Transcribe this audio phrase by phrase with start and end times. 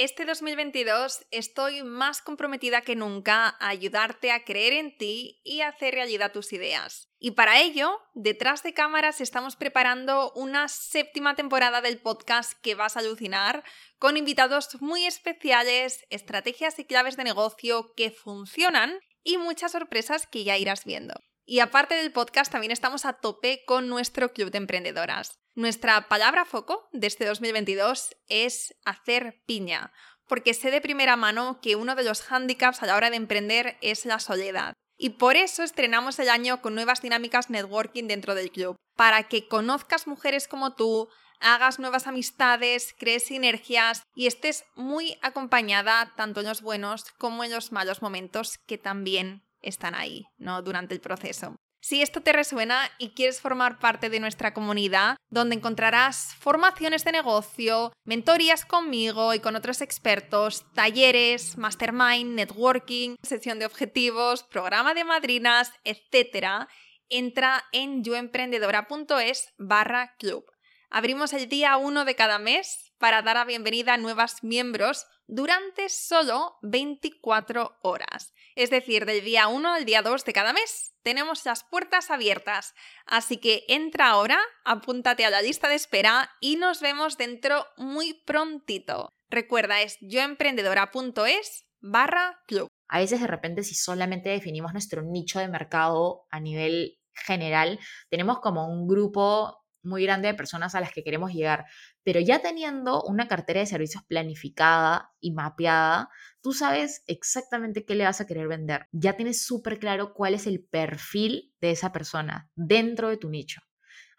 [0.00, 5.92] Este 2022 estoy más comprometida que nunca a ayudarte a creer en ti y hacer
[5.92, 7.08] realidad tus ideas.
[7.18, 12.96] Y para ello, detrás de cámaras estamos preparando una séptima temporada del podcast que vas
[12.96, 13.64] a alucinar,
[13.98, 20.44] con invitados muy especiales, estrategias y claves de negocio que funcionan y muchas sorpresas que
[20.44, 21.14] ya irás viendo.
[21.50, 25.40] Y aparte del podcast, también estamos a tope con nuestro club de emprendedoras.
[25.54, 29.90] Nuestra palabra foco de este 2022 es hacer piña,
[30.26, 33.78] porque sé de primera mano que uno de los hándicaps a la hora de emprender
[33.80, 34.74] es la soledad.
[34.98, 39.48] Y por eso estrenamos el año con nuevas dinámicas networking dentro del club, para que
[39.48, 41.08] conozcas mujeres como tú,
[41.40, 47.52] hagas nuevas amistades, crees sinergias y estés muy acompañada tanto en los buenos como en
[47.52, 50.62] los malos momentos que también están ahí, ¿no?
[50.62, 51.56] Durante el proceso.
[51.80, 57.12] Si esto te resuena y quieres formar parte de nuestra comunidad, donde encontrarás formaciones de
[57.12, 65.04] negocio, mentorías conmigo y con otros expertos, talleres, mastermind, networking, sesión de objetivos, programa de
[65.04, 66.66] madrinas, etc.,
[67.08, 70.44] entra en yoemprendedora.es barra club.
[70.90, 75.88] Abrimos el día 1 de cada mes para dar la bienvenida a nuevos miembros durante
[75.88, 78.32] solo 24 horas.
[78.56, 82.74] Es decir, del día 1 al día 2 de cada mes tenemos las puertas abiertas.
[83.06, 88.14] Así que entra ahora, apúntate a la lista de espera y nos vemos dentro muy
[88.26, 89.08] prontito.
[89.30, 92.68] Recuerda, es yoemprendedora.es barra club.
[92.88, 97.78] A veces de repente si solamente definimos nuestro nicho de mercado a nivel general,
[98.10, 101.64] tenemos como un grupo muy grande de personas a las que queremos llegar,
[102.04, 106.10] pero ya teniendo una cartera de servicios planificada y mapeada,
[106.42, 108.86] tú sabes exactamente qué le vas a querer vender.
[108.92, 113.60] Ya tienes súper claro cuál es el perfil de esa persona dentro de tu nicho.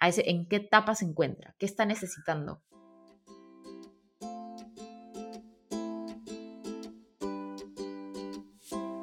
[0.02, 2.64] En qué etapa se encuentra, qué está necesitando.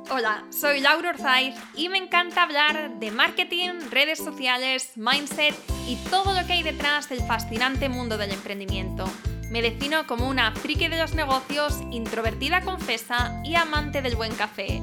[0.08, 5.54] Hola, soy Laura Orzaiz y me encanta hablar de marketing, redes sociales, mindset
[5.86, 9.08] y todo lo que hay detrás del fascinante mundo del emprendimiento.
[9.50, 14.82] Me defino como una friki de los negocios, introvertida confesa y amante del buen café.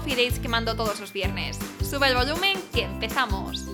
[0.01, 1.59] coffee que mando todos los viernes.
[1.87, 3.65] Sube el volumen que empezamos.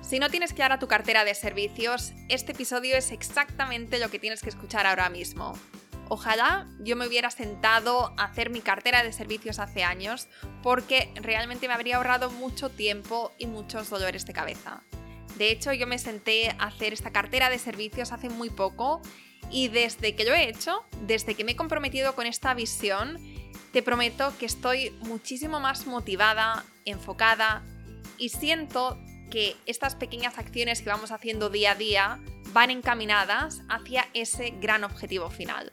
[0.00, 4.40] Si no tienes clara tu cartera de servicios, este episodio es exactamente lo que tienes
[4.40, 5.52] que escuchar ahora mismo.
[6.08, 10.26] Ojalá yo me hubiera sentado a hacer mi cartera de servicios hace años
[10.62, 14.82] porque realmente me habría ahorrado mucho tiempo y muchos dolores de cabeza.
[15.36, 19.02] De hecho, yo me senté a hacer esta cartera de servicios hace muy poco
[19.50, 23.18] y desde que lo he hecho, desde que me he comprometido con esta visión,
[23.72, 27.62] te prometo que estoy muchísimo más motivada, enfocada
[28.18, 28.98] y siento
[29.30, 32.20] que estas pequeñas acciones que vamos haciendo día a día
[32.52, 35.72] van encaminadas hacia ese gran objetivo final.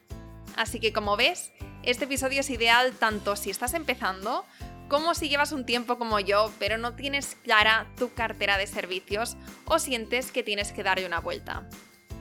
[0.56, 1.52] Así que como ves,
[1.84, 4.46] este episodio es ideal tanto si estás empezando
[4.88, 9.36] como si llevas un tiempo como yo pero no tienes clara tu cartera de servicios
[9.66, 11.68] o sientes que tienes que darle una vuelta.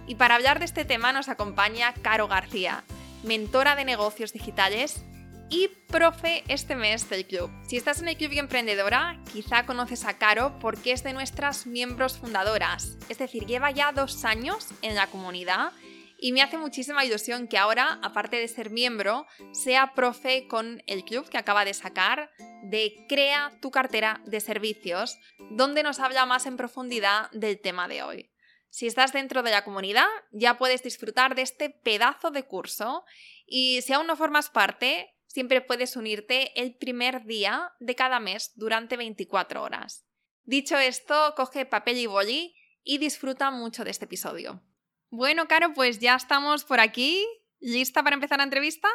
[0.06, 2.84] Y para hablar de este tema nos acompaña Caro García,
[3.24, 5.04] mentora de negocios digitales
[5.48, 7.50] y profe este mes del club.
[7.66, 11.66] Si estás en el club y emprendedora, quizá conoces a Caro porque es de nuestras
[11.66, 15.72] miembros fundadoras, es decir, lleva ya dos años en la comunidad
[16.18, 21.04] y me hace muchísima ilusión que ahora, aparte de ser miembro, sea profe con el
[21.04, 22.30] club que acaba de sacar
[22.62, 25.18] de Crea tu cartera de servicios,
[25.50, 28.30] donde nos habla más en profundidad del tema de hoy.
[28.70, 33.04] Si estás dentro de la comunidad, ya puedes disfrutar de este pedazo de curso
[33.46, 38.52] y si aún no formas parte, siempre puedes unirte el primer día de cada mes
[38.54, 40.06] durante 24 horas.
[40.44, 44.62] Dicho esto, coge papel y boli y disfruta mucho de este episodio.
[45.10, 47.26] Bueno, Caro, pues ya estamos por aquí.
[47.58, 48.88] ¿Lista para empezar la entrevista?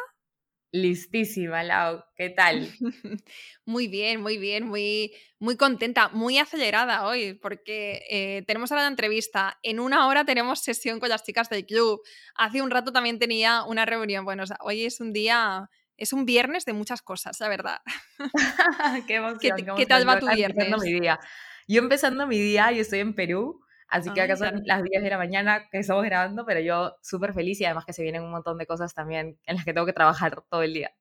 [0.72, 2.02] Listísima, Lau.
[2.16, 2.66] ¿Qué tal?
[3.66, 8.88] muy bien, muy bien, muy, muy contenta, muy acelerada hoy, porque eh, tenemos ahora la
[8.88, 9.58] entrevista.
[9.62, 12.00] En una hora tenemos sesión con las chicas del club.
[12.34, 14.24] Hace un rato también tenía una reunión.
[14.24, 17.80] Bueno, hoy es un día, es un viernes de muchas cosas, la verdad.
[19.06, 19.76] qué emoción.
[19.76, 20.72] ¿Qué, tal va tu viernes?
[20.82, 21.20] Mi día.
[21.68, 25.10] Yo empezando mi día, yo estoy en Perú Así que acá son las 10 de
[25.10, 28.30] la mañana que estamos grabando, pero yo súper feliz y además que se vienen un
[28.30, 30.94] montón de cosas también en las que tengo que trabajar todo el día.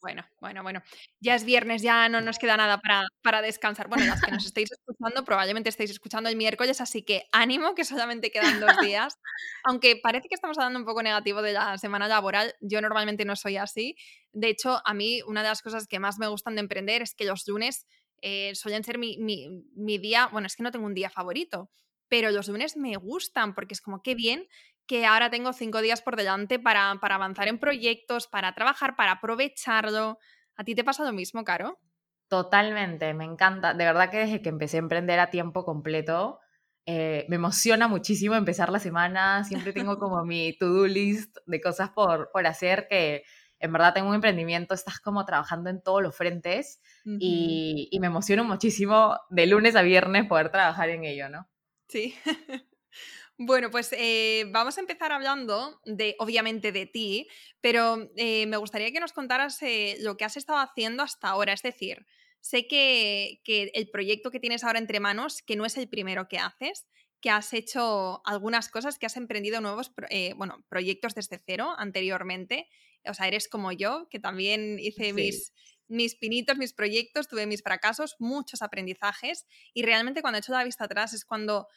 [0.00, 0.80] Bueno, bueno, bueno.
[1.18, 3.88] Ya es viernes, ya no nos queda nada para, para descansar.
[3.88, 7.84] Bueno, las que nos estéis escuchando, probablemente estéis escuchando el miércoles, así que ánimo, que
[7.84, 9.18] solamente quedan dos días.
[9.64, 13.34] Aunque parece que estamos hablando un poco negativo de la semana laboral, yo normalmente no
[13.34, 13.96] soy así.
[14.32, 17.16] De hecho, a mí una de las cosas que más me gustan de emprender es
[17.16, 17.88] que los lunes
[18.22, 21.70] eh, suelen ser mi, mi, mi día, bueno, es que no tengo un día favorito,
[22.14, 24.46] pero los lunes me gustan porque es como qué bien
[24.86, 30.18] que ahora tengo cinco días por delante para, avanzar en proyectos, para trabajar, para aprovecharlo.
[30.54, 31.80] ¿A ti te pasa lo mismo, Caro?
[32.28, 33.74] Totalmente, me encanta.
[33.74, 36.38] De verdad que desde que empecé a emprender a tiempo completo,
[36.86, 39.42] eh, me emociona muchísimo empezar la semana.
[39.42, 43.24] Siempre tengo como mi to-do list de cosas por, por hacer que
[43.58, 48.06] en verdad tengo un emprendimiento, estás como trabajando en todos los frentes y, y me
[48.06, 51.48] emociona muchísimo de lunes a viernes poder trabajar en ello, ¿no?
[51.88, 52.14] Sí.
[53.36, 57.26] Bueno, pues eh, vamos a empezar hablando de, obviamente, de ti,
[57.60, 61.52] pero eh, me gustaría que nos contaras eh, lo que has estado haciendo hasta ahora.
[61.52, 62.06] Es decir,
[62.40, 66.38] sé que, el proyecto que tienes ahora entre manos, que no es el primero que
[66.38, 66.86] haces,
[67.20, 69.92] que has hecho algunas cosas, que has emprendido nuevos
[70.36, 72.68] bueno, proyectos desde cero anteriormente.
[73.04, 75.52] O sea, eres como yo, que también hice mis,
[75.88, 80.64] mis pinitos, mis proyectos, tuve mis fracasos, muchos aprendizajes y realmente cuando he hecho la
[80.64, 81.68] vista atrás es cuando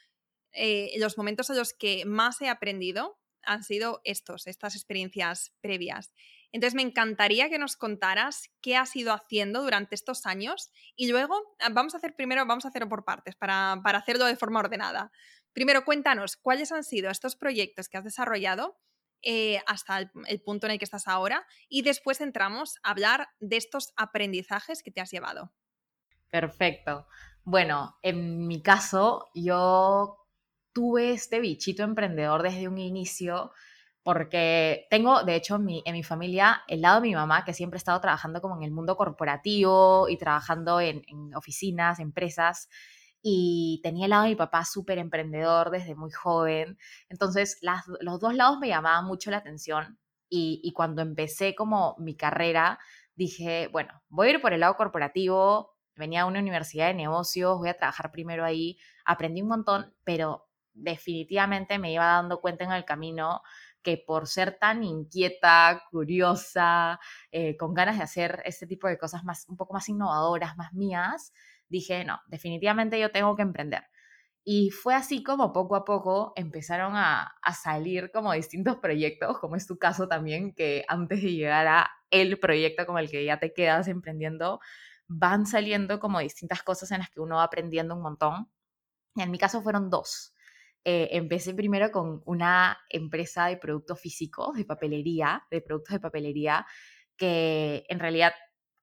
[0.53, 6.13] eh, los momentos en los que más he aprendido han sido estos, estas experiencias previas.
[6.51, 11.55] Entonces me encantaría que nos contaras qué has ido haciendo durante estos años y luego
[11.59, 14.59] ah, vamos a hacer primero, vamos a hacerlo por partes para, para hacerlo de forma
[14.59, 15.11] ordenada.
[15.53, 18.77] Primero cuéntanos cuáles han sido estos proyectos que has desarrollado
[19.21, 23.57] eh, hasta el, punto en el que estás ahora y después entramos a hablar de
[23.57, 25.51] estos aprendizajes que te has llevado.
[26.29, 27.07] Perfecto.
[27.43, 30.27] Bueno, en mi caso, yo
[30.73, 33.51] tuve este bichito emprendedor desde un inicio
[34.03, 37.53] porque tengo, de hecho, en mi, en mi familia, el lado de mi mamá, que
[37.53, 42.69] siempre ha estado trabajando como en el mundo corporativo y trabajando en, en oficinas, empresas,
[43.29, 46.77] y tenía el lado de mi papá súper emprendedor desde muy joven.
[47.09, 51.97] Entonces, las, los dos lados me llamaban mucho la atención y, y cuando empecé como
[51.99, 52.79] mi carrera,
[53.15, 57.57] dije, bueno, voy a ir por el lado corporativo, venía a una universidad de negocios,
[57.57, 62.71] voy a trabajar primero ahí, aprendí un montón, pero definitivamente me iba dando cuenta en
[62.71, 63.41] el camino
[63.81, 66.97] que por ser tan inquieta, curiosa,
[67.31, 70.71] eh, con ganas de hacer este tipo de cosas más, un poco más innovadoras, más
[70.71, 71.33] mías,
[71.69, 73.83] dije, no, definitivamente yo tengo que emprender.
[74.49, 79.67] Y fue así como poco a poco empezaron a, salir como distintos proyectos, como es
[79.67, 83.53] tu caso también, que antes de llegar a el proyecto con el que ya te
[83.53, 84.61] quedas emprendiendo,
[85.07, 88.49] van saliendo como distintas cosas en las que uno va aprendiendo un montón.
[89.17, 90.33] En mi caso fueron dos.
[90.85, 96.65] Eh, empecé primero con una empresa de productos físicos, de papelería, de productos de papelería,
[97.17, 98.31] que en realidad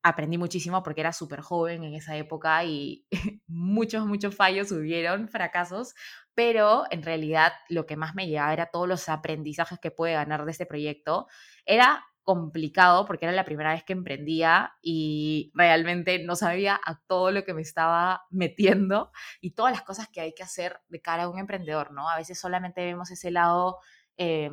[0.05, 3.07] aprendí muchísimo porque era súper joven en esa época y
[3.47, 5.95] muchos, muchos fallos hubieron, fracasos,
[6.35, 10.45] pero en realidad lo que más me llevaba era todos los aprendizajes que pude ganar
[10.45, 11.25] de este proyecto.
[11.65, 17.31] Era complicado porque era la primera vez que emprendía y realmente no sabía a todo
[17.31, 19.11] lo que me estaba metiendo
[19.41, 22.07] y todas las cosas que hay que hacer de cara a un emprendedor, ¿no?
[22.09, 23.79] A veces solamente vemos ese lado
[24.17, 24.51] eh,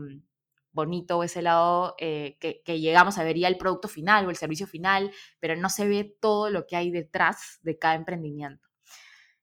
[0.72, 4.66] bonito ese lado eh, que, llegamos a ver ya el producto final o el servicio
[4.66, 8.68] final, pero no se ve todo lo que hay detrás de cada emprendimiento.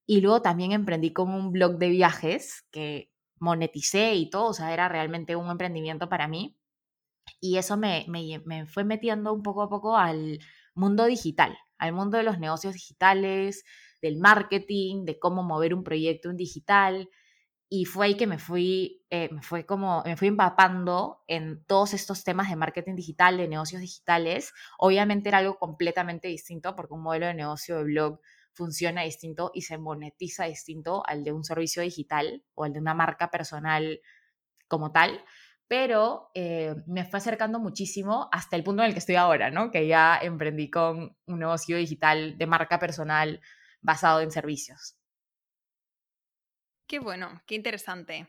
[0.05, 4.74] Y luego también emprendí con un blog de viajes que moneticé y todo, o sea,
[4.74, 6.59] era realmente un emprendimiento para mí
[7.39, 10.39] y eso me, me, fue metiendo un poco a poco al
[10.74, 13.63] mundo digital, al mundo de los negocios digitales,
[14.01, 17.09] del marketing, de cómo mover un proyecto en digital.
[17.69, 21.93] Y fue ahí que me fui, eh, me fue como, me fui empapando en todos
[21.93, 24.51] estos temas de marketing digital, de negocios digitales.
[24.79, 28.19] Obviamente era algo completamente distinto porque un modelo de negocio de blog
[28.53, 32.95] funciona distinto y se monetiza distinto al de un servicio digital o al de una
[32.95, 34.01] marca personal
[34.67, 35.23] como tal
[35.69, 39.69] pero eh, me fue acercando muchísimo hasta el punto en el que estoy ahora, ¿no?
[39.69, 43.39] Que ya emprendí con un negocio digital de marca personal
[43.79, 44.98] basado en servicios.
[46.89, 48.27] Qué bueno, qué interesante.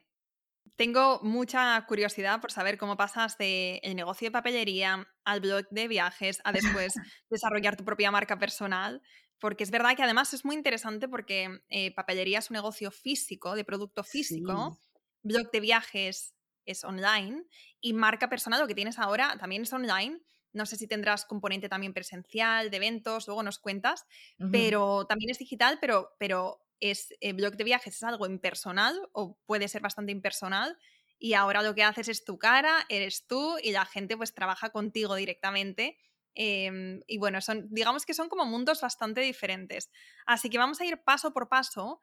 [0.77, 5.89] Tengo mucha curiosidad por saber cómo pasas del el negocio de papelería al blog de
[5.89, 6.93] viajes a después
[7.31, 9.01] desarrollar tu propia marca personal,
[9.39, 13.55] porque es verdad que además es muy interesante porque eh, papelería es un negocio físico,
[13.55, 14.79] de producto físico,
[15.23, 16.35] blog de viajes
[16.67, 17.45] es online
[17.81, 20.21] y marca personal, lo que tienes ahora, también es online.
[20.53, 24.05] No sé si tendrás componente también presencial, de eventos, luego nos cuentas,
[24.53, 29.39] pero también es digital, pero, pero es el blog de viajes es algo impersonal o
[29.47, 30.77] puede ser bastante impersonal
[31.19, 34.71] y ahora lo que haces es tu cara, eres tú y la gente pues trabaja
[34.71, 35.99] contigo directamente.
[36.35, 39.91] Em, y bueno, son, digamos que son como mundos bastante diferentes.
[40.25, 42.01] Así que vamos a ir paso por paso,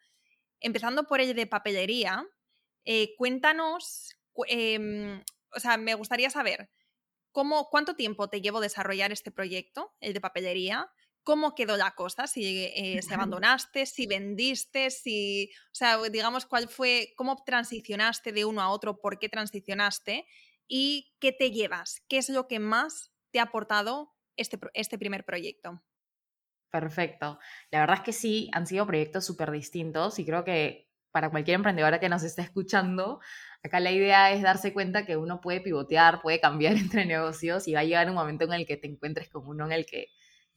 [0.60, 2.28] empezando por el de papelería.
[2.86, 4.16] Eh, cuéntanos,
[4.48, 6.70] em, o sea, me gustaría saber
[7.32, 10.92] cómo, cuánto tiempo te llevó desarrollar este proyecto, el de papelería,
[11.28, 17.10] cómo quedó la cosa, si, eh, abandonaste, si vendiste, si, o sea, digamos, cuál fue,
[17.18, 20.26] cómo transicionaste de uno a otro, por qué transicionaste
[20.70, 25.26] y qué te llevas, qué es lo que más te ha aportado este, este primer
[25.26, 25.84] proyecto.
[26.72, 27.40] Perfecto.
[27.72, 31.56] La verdad es que sí, han sido proyectos súper distintos y creo que para cualquier
[31.56, 33.20] emprendedora que nos esté escuchando,
[33.64, 37.74] acá la idea es darse cuenta que uno puede pivotear, puede cambiar entre negocios y
[37.74, 40.08] va a llegar un momento en el que te encuentres con uno en el que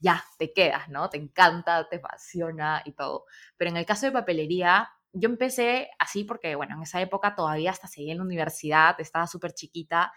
[0.01, 1.09] ya te quedas, ¿no?
[1.09, 3.25] Te encanta, te apasiona y todo.
[3.57, 7.71] Pero en el caso de papelería, yo empecé así porque, bueno, en esa época todavía
[7.71, 10.11] hasta seguía en la universidad, estaba súper chiquita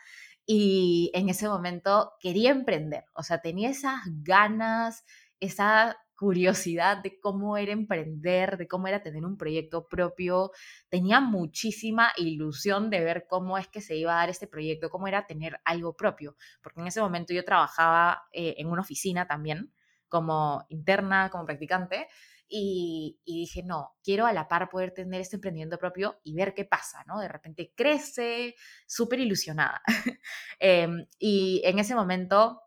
[0.47, 5.05] y en ese momento quería emprender, o sea, tenía esas ganas,
[5.41, 10.51] esa curiosidad de cómo era emprender, de cómo era tener un proyecto propio.
[10.89, 15.09] Tenía muchísima ilusión de ver cómo es que se iba a dar este proyecto, cómo
[15.09, 19.73] era tener algo propio, porque en ese momento yo trabajaba eh, en una oficina también,
[20.09, 22.09] como interna, como practicante,
[22.49, 26.65] y, dije, no, quiero a la par poder tener este emprendimiento propio y ver qué
[26.65, 27.19] pasa, ¿no?
[27.19, 28.55] De repente crece,
[28.87, 29.83] súper ilusionada.
[30.61, 32.61] Em, y en ese momento,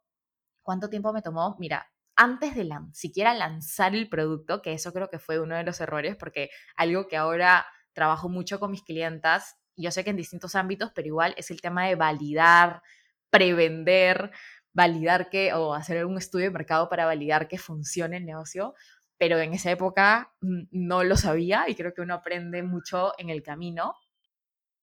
[0.62, 1.56] ¿cuánto tiempo me tomó?
[1.60, 1.88] Mira,
[2.18, 6.16] antes de siquiera lanzar el producto, que eso creo que fue uno de los errores,
[6.16, 10.92] porque algo que ahora trabajo mucho con mis clientas, yo sé que en distintos ámbitos,
[10.94, 12.82] pero igual es el tema de validar,
[13.30, 14.32] prevender,
[14.74, 18.74] validar que, o hacer un estudio de mercado para validar que funcione el negocio,
[19.18, 23.30] pero en esa época mm, no lo sabía y creo que uno aprende mucho en
[23.30, 23.96] el camino.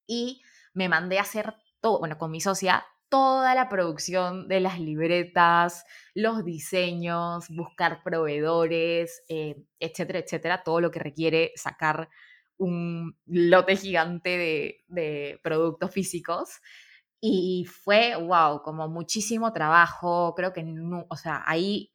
[0.06, 4.80] Y me mandé a hacer todo, bueno, con mi socia, toda la producción de las
[4.80, 12.08] libretas, los diseños, buscar proveedores, eh, etcétera, etcétera, todo lo que requiere sacar
[12.56, 16.60] un lote gigante de, productos físicos.
[17.20, 20.34] Y fue, wow, como muchísimo trabajo.
[20.34, 20.66] Creo que,
[21.08, 21.92] o sea, ahí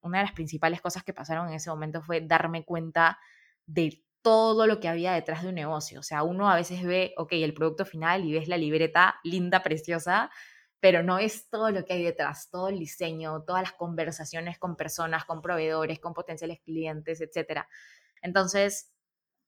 [0.00, 3.18] una de las principales cosas que pasaron en ese momento fue darme cuenta
[3.66, 6.00] de todo lo que había detrás de un negocio.
[6.00, 9.62] O sea, uno a veces ve, ok, el producto final y ves la libreta linda,
[9.62, 10.32] preciosa,
[10.80, 14.74] pero no es todo lo que hay detrás, todo el diseño, todas las conversaciones con
[14.74, 17.66] personas, con proveedores, con potenciales clientes, etc.
[18.20, 18.92] Entonces,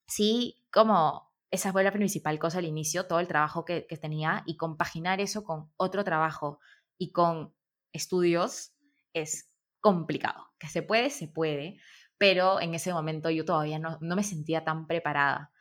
[0.06, 4.44] sí, como esa fue la principal cosa al inicio, todo el trabajo que, que tenía
[4.46, 6.60] y compaginar eso con otro trabajo
[6.98, 7.52] y con
[7.92, 8.76] estudios
[9.12, 10.52] es complicado.
[10.56, 11.80] Que se puede, se puede,
[12.18, 15.52] pero en ese momento yo todavía no, me sentía tan preparada.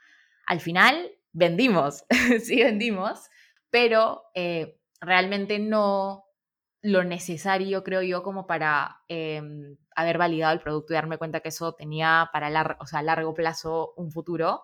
[0.46, 2.04] Al final vendimos,
[2.44, 3.30] sí vendimos,
[3.70, 6.26] pero eh, realmente no
[6.82, 11.50] lo necesario, creo yo, como para em, haber validado el producto y darme cuenta que
[11.50, 14.64] eso tenía para o sea, a largo plazo un futuro.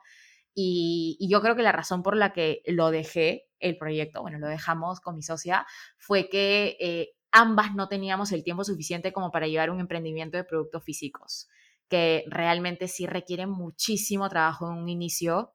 [0.55, 4.47] Y, yo creo que la razón por la que lo dejé, el proyecto, bueno, lo
[4.47, 5.65] dejamos con mi socia,
[5.97, 10.43] fue que eh, ambas no teníamos el tiempo suficiente como para llevar un emprendimiento de
[10.43, 11.49] productos físicos,
[11.93, 15.53] que realmente sí requiere muchísimo trabajo en un inicio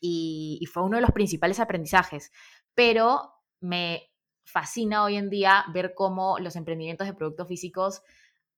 [0.00, 2.32] y, fue uno de los principales aprendizajes.
[2.74, 4.10] Pero me
[4.46, 8.00] fascina hoy en día ver cómo los emprendimientos de productos físicos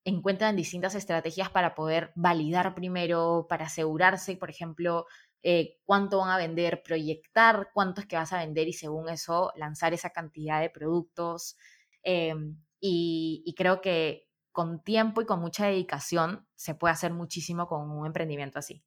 [0.04, 5.06] encuentran distintas estrategias para poder validar primero, para asegurarse, por ejemplo,
[5.42, 9.50] eh, cuánto van a vender, proyectar cuánto es que vas a vender y según eso
[9.56, 11.56] lanzar esa cantidad de productos.
[12.04, 17.90] Em, y, creo que con tiempo y con mucha dedicación se puede hacer muchísimo con
[17.90, 18.84] un emprendimiento así.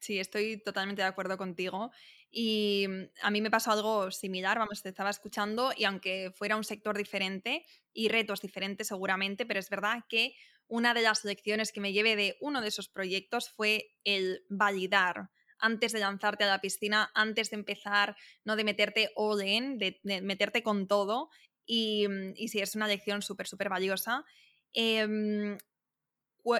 [0.00, 1.92] Sí, estoy totalmente de acuerdo contigo.
[2.30, 6.56] Y mm, a mí me pasó algo similar, vamos, te estaba escuchando y aunque fuera
[6.56, 10.34] un sector diferente y retos diferentes seguramente, pero es verdad que
[10.66, 15.30] una de las lecciones que me llevé de uno de esos proyectos fue el validar
[15.60, 20.00] antes de lanzarte a la piscina, antes de empezar, no de meterte all in, de,
[20.22, 21.28] meterte con todo.
[21.72, 24.24] Y, mm, y, sí, es una lección súper, súper valiosa.
[24.72, 25.56] Em,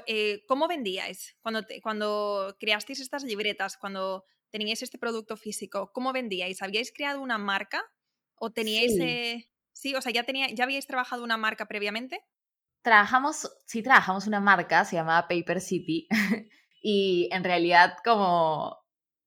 [0.07, 5.91] eh, ¿Cómo vendíais cuando, cuando creasteis estas libretas, cuando teníais este producto físico?
[5.93, 6.63] ¿Cómo vendíais?
[6.63, 7.83] ¿Habíais creado una marca?
[8.37, 8.95] ¿O teníais...
[8.95, 12.25] Sí, eh, sí o sea, ¿ya, tenía, ¿ya habíais trabajado una marca previamente?
[12.83, 16.07] Trabajamos, sí trabajamos una marca, se llamaba Paper City,
[16.83, 18.79] y en realidad como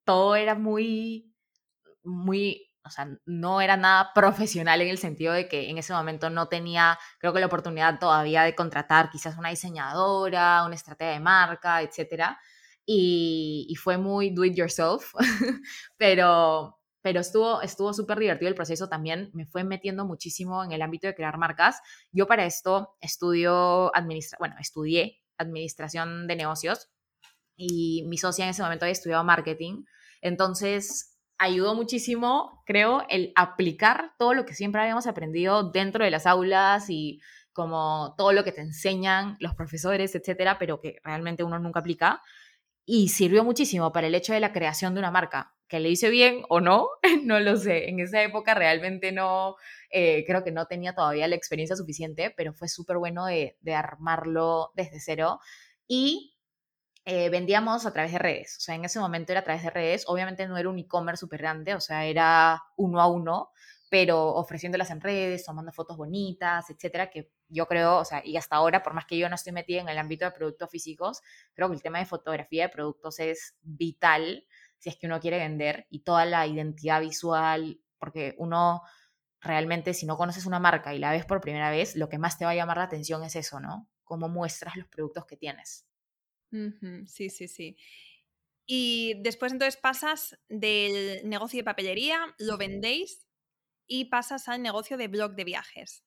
[0.05, 1.35] todo era muy,
[2.03, 6.29] muy o sea, no era nada profesional en el sentido de que en ese momento
[6.29, 11.19] no tenía, creo que la oportunidad todavía de contratar quizás una diseñadora, una estrategia de
[11.19, 12.35] marca, etc.
[12.85, 15.13] Y, y fue muy do it yourself,
[15.97, 20.81] pero, pero estuvo estuvo súper divertido el proceso también, me fue metiendo muchísimo en el
[20.81, 21.79] ámbito de crear marcas.
[22.11, 26.89] Yo para esto estudio administra bueno, estudié administración de negocios
[27.55, 29.85] y mi socia en ese momento había estudiado marketing,
[30.21, 31.12] entonces
[31.43, 36.89] ayudó muchísimo, creo, el aplicar todo lo que siempre habíamos aprendido dentro de las aulas
[36.89, 37.21] y
[37.53, 42.21] como todo lo que te enseñan los profesores, etcétera, pero que realmente uno nunca aplica.
[42.85, 46.09] Y sirvió muchísimo para el hecho de la creación de una marca que le hice
[46.09, 46.87] bien o no,
[47.23, 47.89] no lo sé.
[47.89, 49.55] En esa época realmente no,
[49.89, 54.71] eh, creo que no tenía todavía la experiencia suficiente, pero fue súper bueno de, armarlo
[54.75, 55.39] desde cero.
[55.87, 56.32] Y
[57.05, 59.69] eh, vendíamos a través de redes, o sea, en ese momento era a través de
[59.69, 63.51] redes, obviamente no era un e-commerce súper grande, o sea, era uno a uno,
[63.89, 68.55] pero ofreciéndolas en redes, tomando fotos bonitas, etcétera, que yo creo, o sea, y hasta
[68.55, 71.21] ahora, por más que yo no estoy metida en el ámbito de productos físicos,
[71.53, 74.47] creo que el tema de fotografía de productos es vital
[74.79, 78.81] si es que uno quiere vender y toda la identidad visual, porque uno
[79.39, 82.37] realmente si no conoces una marca y la ves por primera vez, lo que más
[82.37, 83.87] te va a llamar la atención es eso, ¿no?
[84.03, 85.85] Cómo muestras los productos que tienes.
[87.07, 87.77] Sí, sí, sí.
[88.65, 93.27] Y después entonces pasas del negocio de papelería, lo vendéis
[93.87, 96.03] y pasas al negocio de blog de viajes.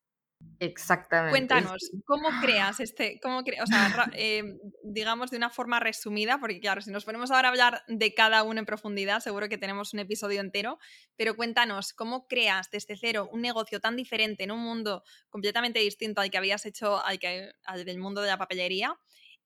[0.58, 1.30] Exactamente.
[1.30, 6.80] Cuéntanos, ¿cómo creas este, cómo o sea, em, digamos de una forma resumida, porque claro,
[6.80, 10.00] si nos ponemos ahora a hablar de cada uno en profundidad, seguro que tenemos un
[10.00, 10.78] episodio entero,
[11.16, 16.20] pero cuéntanos, ¿cómo creas desde cero un negocio tan diferente en un mundo completamente distinto
[16.20, 18.98] al que habías hecho, al, que, al del mundo de la papelería?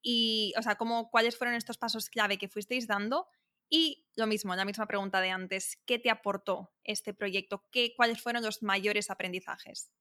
[0.02, 3.28] Y, o sea, ¿cómo, ¿cuáles fueron estos pasos clave que fuisteis dando?
[3.68, 7.64] Y lo mismo, la misma pregunta de antes, ¿qué te aportó este proyecto?
[7.70, 9.92] ¿Qué, ¿Cuáles fueron los mayores aprendizajes?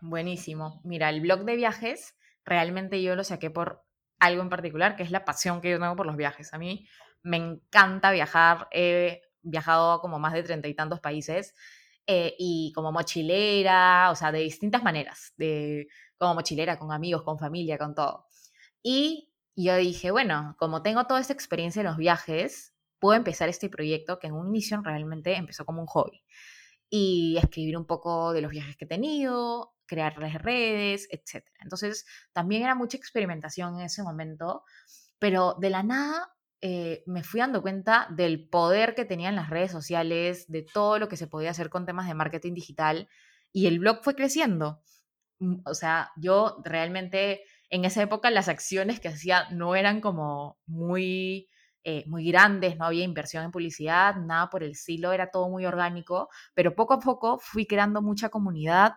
[0.00, 0.80] Buenísimo.
[0.84, 2.14] Mira, el blog de viajes
[2.44, 3.84] realmente yo lo saqué por
[4.18, 6.52] algo en particular, que es la pasión que yo tengo por los viajes.
[6.52, 6.86] A mí
[7.22, 8.68] me encanta viajar.
[8.72, 11.54] He viajado a como más de treinta y tantos países
[12.06, 17.38] eh, y como mochilera, o sea, de distintas maneras, de como mochilera, con amigos, con
[17.38, 18.26] familia, con todo.
[18.82, 19.27] Y
[19.64, 24.18] yo dije, bueno, como tengo toda esta experiencia en los viajes, puedo empezar este proyecto
[24.18, 26.22] que en un inicio realmente empezó como un hobby
[26.90, 31.44] y escribir un poco de los viajes que he tenido, crear las redes, etc.
[31.60, 34.62] Entonces, también era mucha experimentación en ese momento,
[35.18, 39.70] pero de la nada eh, me fui dando cuenta del poder que tenían las redes
[39.70, 43.08] sociales, de todo lo que se podía hacer con temas de marketing digital,
[43.52, 44.82] y el blog fue creciendo.
[45.40, 50.58] Mm, o sea, yo realmente en esa época las acciones que hacía no eran como
[50.66, 51.48] muy...
[51.84, 55.64] Eh, muy grandes, no había inversión en publicidad, nada por el estilo, era todo muy
[55.64, 58.94] orgánico, pero poco a poco fui creando mucha comunidad,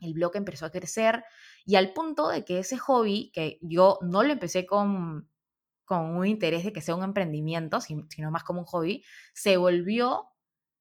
[0.00, 1.24] el blog empezó a crecer
[1.64, 5.30] y al punto de que ese hobby, que yo no lo empecé con,
[5.84, 10.28] con un interés de que sea un emprendimiento, sino más como un hobby, se volvió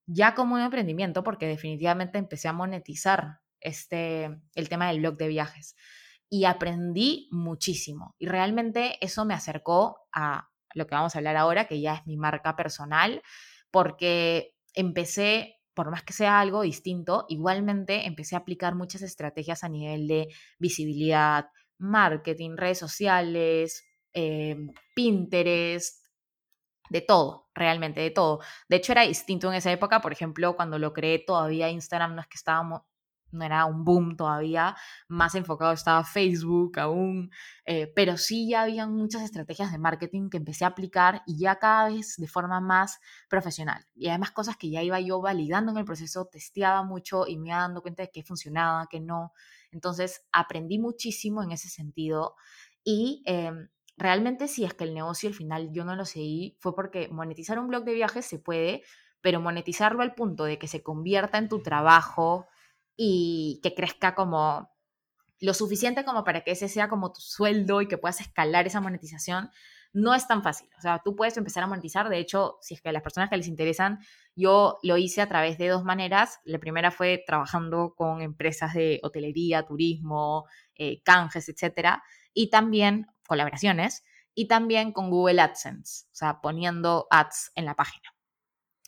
[0.06, 5.28] ya como un emprendimiento porque definitivamente empecé a monetizar este, el tema del blog de
[5.28, 5.76] viajes.
[6.30, 8.16] Y aprendí muchísimo.
[8.20, 12.06] Y realmente eso me acercó a lo que vamos a hablar ahora, que ya es
[12.06, 13.24] mi marca personal,
[13.72, 19.70] porque empecé por más que sea algo distinto, igualmente empecé a aplicar muchas estrategias a
[19.70, 24.58] nivel de visibilidad, marketing, redes sociales, eh,
[24.94, 26.06] Pinterest,
[26.90, 28.42] de todo, realmente de todo.
[28.68, 32.22] De hecho, era distinto en esa época, por ejemplo, cuando lo creé todavía Instagram no
[32.22, 32.82] es que estábamos,
[33.32, 34.76] no era un boom todavía,
[35.08, 37.32] más enfocado estaba Facebook aún,
[37.66, 41.58] eh, pero sí ya había muchas estrategias de marketing que empecé a aplicar y ya
[41.58, 43.86] cada vez de forma más profesional.
[43.96, 47.50] Y además cosas que ya iba yo validando en el proceso, testeaba mucho y me
[47.50, 49.34] iba dando cuenta de qué funcionaba, qué no.
[49.72, 52.36] Entonces aprendí muchísimo en ese sentido
[52.84, 53.24] y...
[53.26, 57.10] Em, realmente si es que el negocio al final yo no lo seguí, fue porque
[57.10, 58.82] monetizar un blog de viajes se puede,
[59.22, 62.48] pero monetizarlo al punto de que se convierta en tu trabajo,
[63.02, 64.70] y que crezca como
[65.40, 68.82] lo suficiente como para que ese sea como tu sueldo y que puedas escalar esa
[68.82, 69.52] monetización,
[69.94, 70.68] no es tan fácil.
[70.78, 72.10] O sea, tú puedes empezar a monetizar.
[72.10, 74.00] De hecho, si es que a las personas que les interesan,
[74.36, 76.42] yo lo hice a través de dos maneras.
[76.44, 84.04] La primera fue trabajando con empresas de hotelería, turismo, eh, canjes, etcétera, y también colaboraciones,
[84.36, 88.14] y también con Google AdSense, o sea, poniendo ads en la página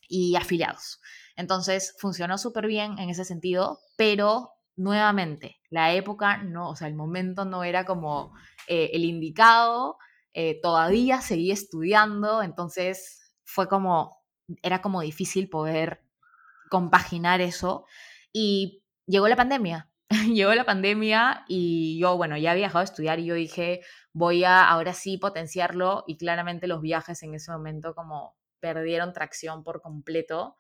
[0.09, 0.99] y afiliados.
[1.35, 6.95] Entonces funcionó súper bien en ese sentido, pero nuevamente, la época no, o sea, el
[6.95, 8.33] momento no era como
[8.67, 9.97] eh, el indicado,
[10.33, 14.23] eh, todavía seguí estudiando, entonces fue como,
[14.61, 16.03] era como difícil poder
[16.69, 17.85] compaginar eso.
[18.33, 19.89] Y llegó la pandemia.
[20.33, 23.81] llegó la pandemia y yo, bueno, ya había dejado de estudiar y yo dije,
[24.13, 29.63] voy a ahora sí potenciarlo y claramente los viajes en ese momento como perdieron tracción
[29.63, 30.55] por completo.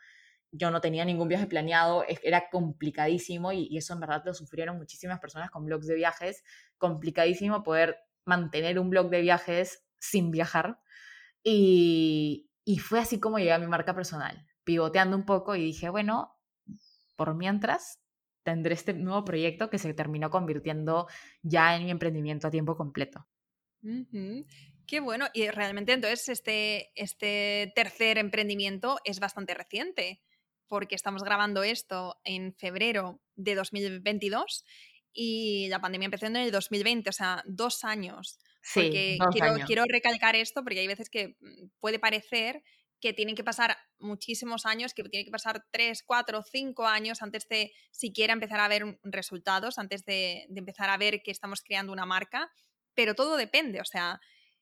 [0.51, 5.19] Yo no tenía ningún viaje planeado, era complicadísimo y, eso en verdad lo sufrieron muchísimas
[5.19, 6.43] personas con blogs de viajes,
[6.77, 10.79] complicadísimo poder mantener un blog de viajes sin viajar.
[11.43, 15.89] Y, y fue así como llegué a mi marca personal, pivoteando un poco y dije,
[15.89, 16.35] bueno,
[17.15, 17.99] por mientras
[18.43, 21.07] tendré este nuevo proyecto que se terminó convirtiendo
[21.41, 23.27] ya en mi emprendimiento a tiempo completo.
[24.87, 25.27] Qué bueno.
[25.33, 30.21] Y realmente entonces este, este tercer emprendimiento es bastante reciente,
[30.71, 34.63] porque estamos grabando esto en febrero de 2022
[35.11, 38.39] y la pandemia empezó en el 2020, o sea, dos años.
[38.61, 38.89] Sí,
[39.33, 39.67] quiero, años.
[39.67, 42.63] quiero recalcar esto porque hay veces que mm, puede parecer
[43.01, 47.49] que tienen que pasar muchísimos años, que tiene que pasar tres, cuatro, cinco años antes
[47.49, 52.05] de siquiera empezar a ver resultados, antes de, empezar a ver que estamos creando una
[52.05, 52.49] marca,
[52.93, 54.21] pero todo depende, o sea,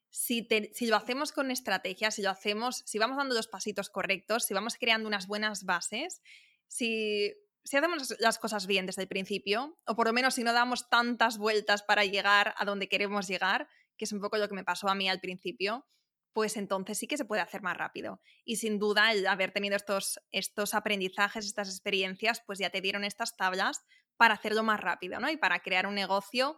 [0.09, 0.47] si,
[0.87, 4.75] lo hacemos con estrategia, si lo hacemos, si vamos dando los pasitos correctos, si vamos
[4.79, 6.21] creando unas buenas bases,
[6.67, 10.53] si, si hacemos las cosas bien desde el principio, o por lo menos si no
[10.53, 13.67] damos tantas vueltas para llegar a donde queremos llegar,
[13.97, 15.85] que es un poco lo que me pasó a mí al principio,
[16.33, 18.21] pues entonces sí que se puede hacer más rápido.
[18.45, 23.03] Y sin duda, el haber tenido estos, estos aprendizajes, estas experiencias, pues ya te dieron
[23.03, 23.83] estas tablas
[24.15, 25.29] para hacerlo más rápido, ¿no?
[25.29, 26.57] Y para crear un negocio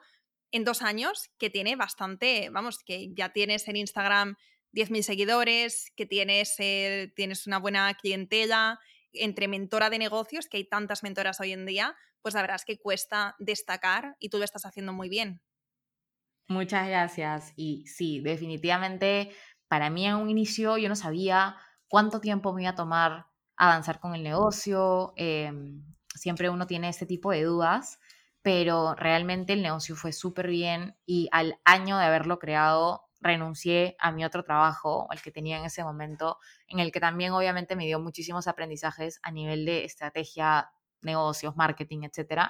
[0.51, 4.35] en dos años que tiene bastante, vamos, que ya tienes en Instagram
[4.73, 8.79] 10.000 seguidores, que tienes, eh, tienes una buena clientela,
[9.13, 12.65] entre mentora de negocios, que hay tantas mentoras hoy en día, pues la verdad es
[12.65, 15.41] que cuesta destacar y tú lo estás haciendo muy bien.
[16.47, 17.53] Muchas gracias.
[17.55, 19.31] Y sí, definitivamente
[19.67, 21.55] para mí en un inicio yo no sabía
[21.87, 25.13] cuánto tiempo me iba a tomar avanzar con el negocio.
[25.15, 25.83] Em,
[26.13, 27.99] siempre uno tiene este tipo de dudas,
[28.41, 34.11] pero realmente el negocio fue súper bien y al año de haberlo creado renuncié a
[34.11, 37.85] mi otro trabajo, el que tenía en ese momento, en el que también obviamente me
[37.85, 42.49] dio muchísimos aprendizajes a nivel de estrategia, negocios, marketing, etc.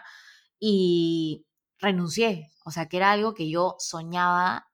[0.59, 1.45] Y
[1.77, 4.67] renuncié, o sea, que era algo que yo soñaba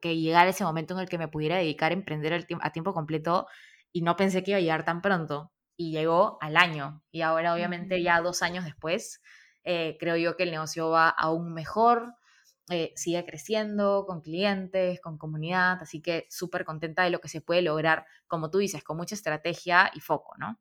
[0.00, 3.46] que llegara ese momento en el que me pudiera dedicar a emprender a tiempo completo
[3.92, 5.52] y no pensé que iba a llegar tan pronto.
[5.78, 7.02] Y llegó al año.
[7.10, 9.20] Y ahora, obviamente, ya dos años después,
[9.66, 12.14] eh, creo yo que el negocio va aún mejor,
[12.70, 17.40] eh, sigue creciendo con clientes, con comunidad, así que súper contenta de lo que se
[17.40, 20.58] puede lograr, como tú dices, con mucha estrategia y foco, ¿no?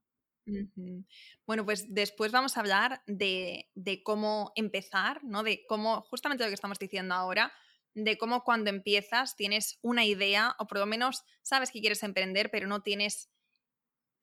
[1.48, 5.42] Bueno, pues después vamos a hablar de, de, cómo empezar, ¿no?
[5.42, 7.52] De cómo, justamente lo que estamos diciendo ahora,
[7.96, 12.52] de cómo cuando empiezas tienes una idea o por lo menos sabes que quieres emprender,
[12.52, 13.32] pero no tienes,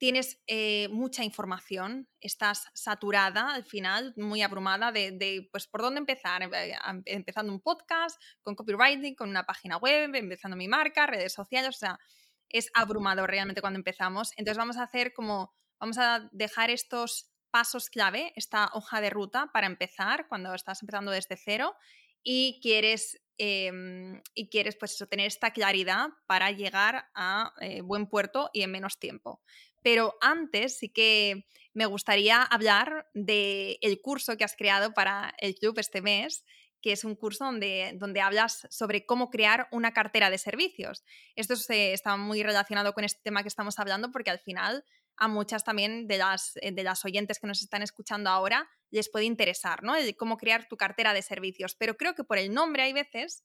[0.02, 6.42] tienes eh, mucha información, estás saturada al final, muy abrumada de, pues, por dónde empezar,
[6.42, 11.76] eh, empezando un podcast, con copywriting, con una página web, empezando mi marca, redes sociales,
[11.76, 12.00] o sea,
[12.48, 14.32] es abrumador realmente cuando empezamos.
[14.36, 19.50] Entonces vamos a hacer como, vamos a dejar estos pasos clave, esta hoja de ruta
[19.52, 21.76] para empezar cuando estás empezando desde cero
[22.24, 28.06] y quieres Em, y quieres pues eso, tener esta claridad para llegar a eh, buen
[28.06, 29.42] puerto y en menos tiempo.
[29.82, 35.54] Pero antes sí que me gustaría hablar del el curso que has creado para el
[35.54, 36.44] club este mes,
[36.82, 41.04] que es un curso donde, donde hablas sobre cómo crear una cartera de servicios.
[41.36, 44.84] Esto está muy relacionado con este tema que estamos hablando porque al final
[45.16, 49.08] a muchas también de las, eh, de las oyentes que nos están escuchando ahora les
[49.08, 49.94] puede interesar, ¿no?
[49.94, 51.74] El cómo crear tu cartera de servicios.
[51.74, 53.44] Pero creo que por el nombre hay veces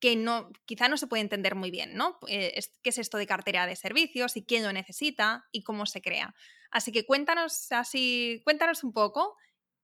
[0.00, 2.18] que no, quizá no se puede entender muy bien, ¿no?
[2.28, 6.02] Eh, ¿Qué es esto de cartera de servicios y quién lo necesita y cómo se
[6.02, 6.34] crea?
[6.70, 9.36] Así que cuéntanos así, cuéntanos un poco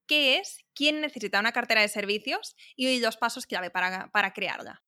[0.07, 4.83] qué es, quién necesita una cartera de servicios y los pasos clave para, para crearla.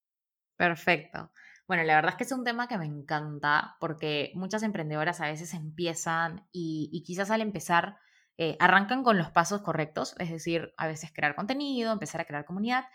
[0.55, 1.31] Perfecto.
[1.67, 5.27] Bueno, la verdad es que es un tema que me encanta porque muchas emprendedoras a
[5.27, 7.97] veces empiezan y, quizás al empezar
[8.37, 12.45] eh, arrancan con los pasos correctos, es decir, a veces crear contenido, empezar a crear
[12.45, 12.85] comunidad,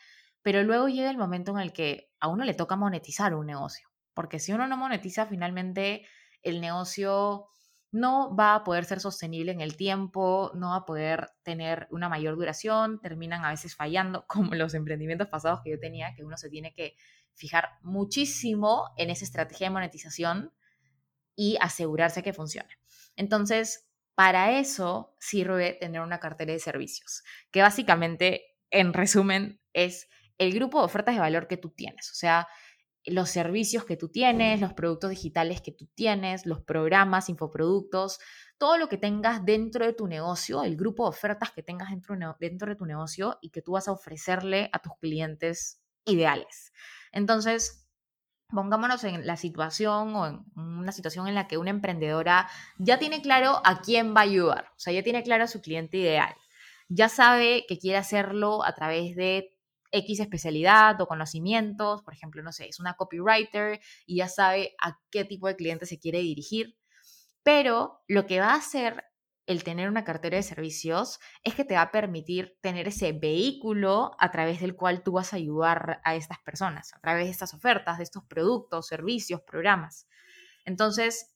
[0.43, 3.89] pero luego llega el momento en el que a uno le toca monetizar un negocio,
[4.15, 6.07] porque si uno no monetiza, finalmente
[6.43, 7.47] el negocio
[7.93, 12.09] no va a poder ser sostenible en el tiempo, no va a poder tener una
[12.09, 16.37] mayor duración, terminan a veces fallando, como los emprendimientos pasados que yo tenía, que uno
[16.37, 16.97] se tiene que
[17.35, 20.53] fijar muchísimo en esa estrategia de monetización
[21.35, 22.77] y asegurarse que funcione.
[23.17, 30.09] Entonces, para eso sirve tener una cartera de servicios, que básicamente, en resumen, es
[30.41, 32.49] el grupo de ofertas de valor que tú tienes, o sea,
[33.05, 38.19] los servicios que tú tienes, los productos digitales que tú tienes, los programas, infoproductos,
[38.59, 42.17] todo lo que tengas dentro de tu negocio, el grupo de ofertas que tengas dentro,
[42.41, 46.73] dentro de tu negocio y que tú vas a ofrecerle a tus clientes ideales.
[47.13, 47.87] Entonces,
[48.49, 52.49] pongámonos en la situación o en una situación en la que una emprendedora
[52.79, 55.61] ya tiene claro a quién va a ayudar, o sea, ya tiene claro a su
[55.61, 56.35] cliente ideal,
[56.89, 59.55] ya sabe que quiere hacerlo a través de
[59.93, 64.99] X especialidad o conocimientos, por ejemplo, no sé, es una copywriter y ya sabe a
[65.11, 66.77] qué tipo de cliente se quiere dirigir,
[67.43, 69.05] pero lo que va a hacer
[69.47, 74.13] el tener una cartera de servicios es que te va a permitir tener ese vehículo
[74.21, 77.53] a través del cual tú vas a ayudar a estas personas, a través de estas
[77.53, 80.07] ofertas, de estos productos, servicios, programas.
[80.65, 81.35] Entonces,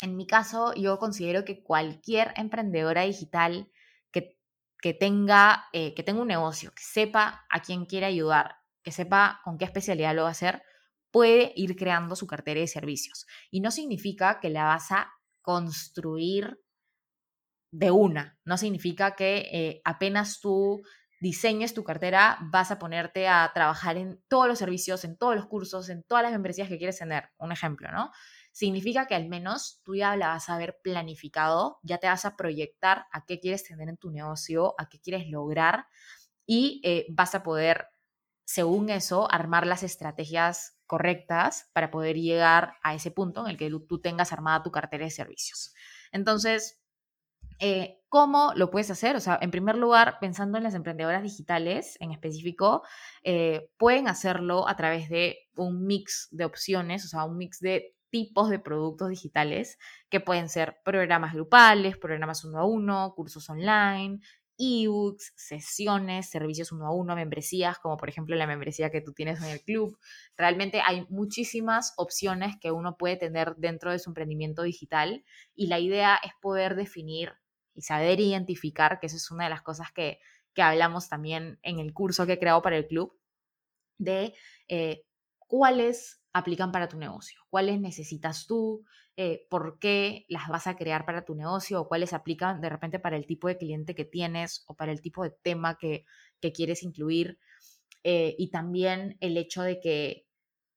[0.00, 3.68] en mi caso, yo considero que cualquier emprendedora digital
[4.80, 9.40] que, tenga, eh, que tenga un negocio, que sepa a quién quiere ayudar, que sepa
[9.44, 10.62] con qué especialidad lo va a hacer,
[11.10, 13.26] puede ir creando su cartera de servicios.
[13.50, 15.12] Y no significa que la vas a
[15.42, 16.60] construir
[17.72, 18.38] de una.
[18.44, 20.82] No significa que eh, apenas tú
[21.20, 25.46] diseñes tu cartera, vas a ponerte a trabajar en todos los servicios, en todos los
[25.46, 27.28] cursos, en todas las membresías que quieres tener.
[27.38, 28.10] Un ejemplo, ¿no?
[28.52, 32.36] Significa que al menos tú ya la vas a haber planificado, ya te vas a
[32.36, 35.86] proyectar a qué quieres tener en tu negocio, a qué quieres lograr
[36.46, 37.88] y eh, vas a poder,
[38.44, 43.70] según eso, armar las estrategias correctas para poder llegar a ese punto en el que
[43.88, 45.72] tú tengas armada tu cartera de servicios.
[46.10, 46.80] Entonces,
[47.60, 49.14] eh, ¿Cómo lo puedes hacer?
[49.14, 52.82] O sea, en primer lugar, pensando en las emprendedoras digitales en específico,
[53.22, 57.94] eh, pueden hacerlo a través de un mix de opciones, o sea, un mix de
[58.10, 64.20] tipos de productos digitales que pueden ser programas grupales, programas uno a uno, cursos online,
[64.60, 69.40] ebooks, sesiones, servicios uno a uno, membresías, como por ejemplo la membresía que tú tienes
[69.40, 69.98] en el club.
[70.36, 75.78] Realmente hay muchísimas opciones que uno puede tener dentro de su emprendimiento digital y la
[75.78, 77.32] idea es poder definir
[77.74, 80.18] y saber identificar, que eso es una de las cosas que,
[80.56, 83.18] hablamos también en el curso que he creado para el club,
[83.96, 84.34] de
[84.68, 85.06] eh,
[85.38, 88.84] cuáles aplican para tu negocio, cuáles necesitas tú,
[89.16, 92.98] eh, por qué las vas a crear para tu negocio o cuáles aplican de repente
[92.98, 96.04] para el tipo de cliente que tienes o para el tipo de tema que,
[96.54, 97.38] quieres incluir.
[98.02, 100.26] Eh, y también el hecho de que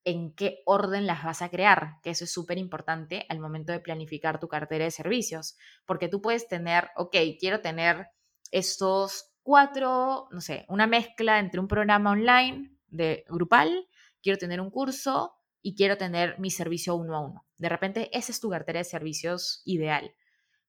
[0.04, 3.80] en qué orden las vas a crear, que eso es súper importante al momento de
[3.80, 8.08] planificar tu cartera de servicios, porque tú puedes tener, ok, quiero tener
[8.50, 13.88] estos cuatro, no sé, una mezcla entre un programa online de grupal,
[14.22, 15.34] quiero tener un curso
[15.66, 17.46] y quiero tener mi servicio uno a uno.
[17.56, 20.14] De repente, esa es tu cartera de servicios ideal,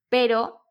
[0.08, 0.62] pero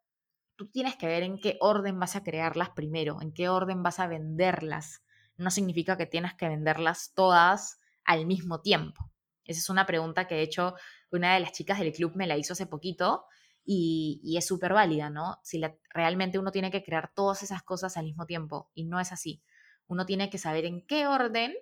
[0.57, 4.01] tú tienes que ver en qué orden vas a crearlas primero, en qué orden vas
[4.01, 5.05] a venderlas.
[5.37, 9.11] No significa que tienes que venderlas todas al mismo tiempo?
[9.45, 10.75] Esa es una pregunta que de hecho
[11.11, 13.27] una de las chicas del club me la hizo hace poquito
[13.63, 15.39] y, es súper válida, ¿no?
[15.43, 15.61] Si
[15.91, 19.43] realmente uno tiene que crear todas esas cosas al mismo tiempo y no es así.
[19.87, 21.55] Uno tiene que saber en qué orden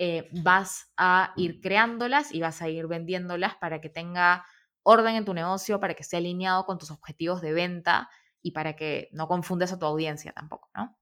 [0.00, 4.46] eh, vas a ir creándolas y vas a ir vendiéndolas para que tenga
[4.82, 8.10] orden en tu negocio, para que esté alineado con tus objetivos de venta
[8.42, 10.98] y para que no confundas a tu audiencia tampoco, ¿no?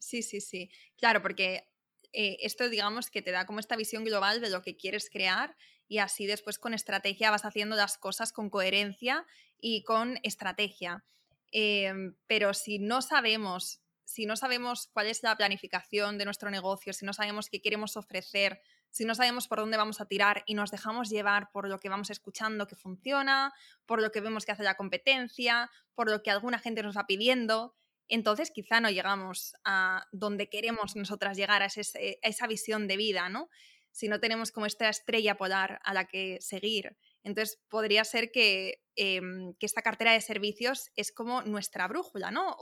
[0.00, 0.70] Sí, sí, sí.
[0.96, 1.68] Claro, porque
[2.12, 5.56] eh, esto digamos que te da como esta visión global de lo que quieres crear
[5.88, 9.26] y así después con estrategia vas haciendo las cosas con coherencia
[9.58, 11.04] y con estrategia.
[11.50, 16.94] Em, pero si no sabemos, si no sabemos cuál es la planificación de nuestro negocio,
[16.94, 20.54] si no sabemos qué queremos ofrecer, si no sabemos por dónde vamos a tirar y
[20.54, 23.52] nos dejamos llevar por lo que vamos escuchando que funciona,
[23.84, 27.06] por lo que vemos que hace la competencia, por lo que alguna gente nos va
[27.06, 27.76] pidiendo,
[28.08, 33.50] entonces quizá no llegamos a donde queremos nosotras llegar, a, esa visión de vida, ¿no?
[33.92, 36.96] Si no tenemos como esta estrella polar a la que seguir.
[37.24, 42.56] Entonces podría ser que, em, esta cartera de servicios es como nuestra brújula, ¿no?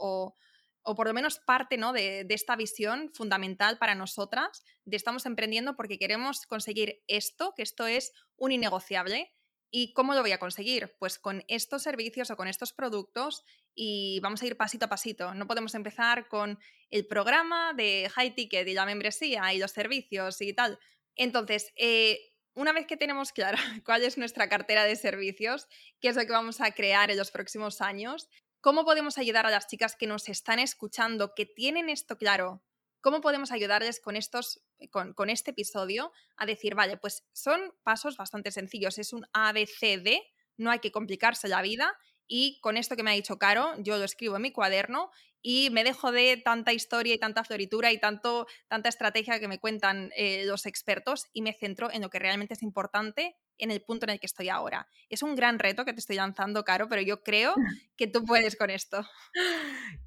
[0.95, 1.93] Por lo menos parte ¿no?
[1.93, 7.63] de, de, esta visión fundamental para nosotras, de estamos emprendiendo porque queremos conseguir esto, que
[7.63, 9.33] esto es un innegociable,
[9.69, 10.95] ¿Y cómo lo voy a conseguir?
[10.97, 13.43] Pues con estos servicios o con estos productos
[13.75, 15.33] y vamos a ir pasito a pasito.
[15.33, 16.57] No podemos empezar con
[16.89, 20.79] el programa de high ticket y la membresía y los servicios y tal.
[21.15, 25.67] Entonces, eh, una vez que tenemos clara cuál es nuestra cartera de servicios,
[25.99, 28.29] qué es lo que vamos a crear en los próximos años,
[28.67, 32.65] ¿cómo podemos ayudar a las chicas que nos están escuchando, que tienen esto claro,
[32.99, 38.51] ¿Cómo podemos ayudarles con, estos, con, este episodio a decir, vale, pues son pasos bastante
[38.51, 40.19] sencillos, es un ABCD,
[40.57, 43.97] no hay que complicarse la vida y con esto que me ha dicho Caro, yo
[43.97, 48.01] lo escribo en mi cuaderno y me dejo de tanta historia y tanta floritura y
[48.01, 52.19] tanto, tanta estrategia que me cuentan eh, los expertos y me centro en lo que
[52.19, 54.87] realmente es importante en el punto en el que estoy ahora.
[55.09, 57.53] Es un gran reto que te estoy lanzando, Caro, pero yo creo
[57.97, 59.05] que tú puedes con esto.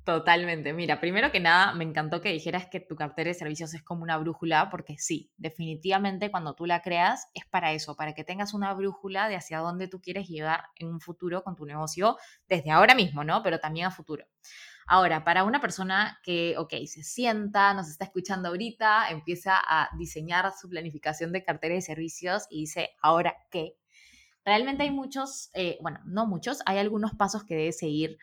[0.05, 0.73] Totalmente.
[0.73, 4.03] Mira, primero que nada, me encantó que dijeras que tu cartera de servicios es como
[4.03, 8.55] una brújula, porque sí, definitivamente cuando tú la creas es para eso, para que tengas
[8.55, 12.17] una brújula de hacia dónde tú quieres llegar en un futuro con tu negocio,
[12.49, 13.43] desde ahora mismo, ¿no?
[13.43, 14.27] Pero también a futuro.
[14.93, 20.53] Ahora, para una persona que, ok, se sienta, nos está escuchando ahorita, empieza a diseñar
[20.61, 23.77] su planificación de cartera de servicios y dice, ¿ahora qué?
[24.45, 28.19] Realmente hay muchos, eh, bueno, no muchos, hay algunos pasos que debe seguir.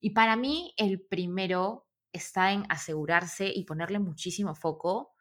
[0.00, 5.14] Y para mí, el primero está en asegurarse y ponerle muchísimo foco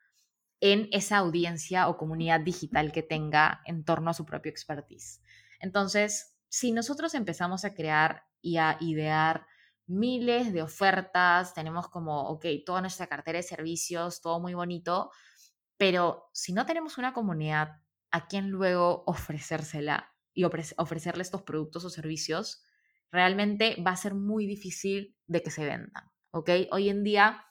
[0.61, 5.21] en esa audiencia o comunidad digital que tenga en torno a su propio expertise.
[5.59, 9.45] Entonces, si nosotros empezamos a crear y a idear
[9.87, 15.11] miles de ofertas, tenemos como, ok, toda nuestra cartera de servicios, todo muy bonito,
[15.77, 21.89] pero si no tenemos una comunidad a quien luego ofrecérsela y ofrecerle estos productos o
[21.89, 22.63] servicios,
[23.11, 26.49] realmente va a ser muy difícil de que se vendan, ¿ok?
[26.71, 27.45] Hoy en día,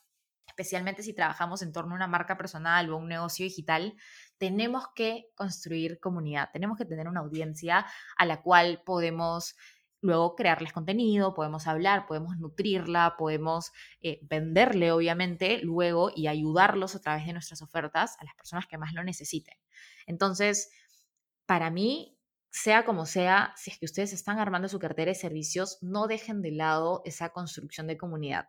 [0.47, 3.95] especialmente si trabajamos en torno a una marca personal o un negocio digital,
[4.39, 9.57] tenemos que construir comunidad, tenemos que tener una audiencia a la cual podemos
[10.07, 17.01] luego crearles contenido, podemos hablar, podemos nutrirla, podemos eh, venderle, obviamente, luego y ayudarlos a
[17.01, 19.57] través de nuestras ofertas a las personas que más lo necesiten.
[20.07, 20.71] Entonces,
[21.45, 22.19] para mí,
[22.51, 26.41] sea como sea, si es que ustedes están armando su cartera de servicios, no dejen
[26.41, 28.49] de lado esa construcción de comunidad.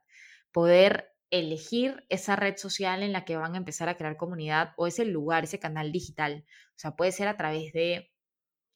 [0.52, 4.88] Poder elegir esa red social en la que van a empezar a crear comunidad o
[4.88, 6.46] ese lugar, ese canal digital.
[6.70, 8.12] O sea, puede ser a través de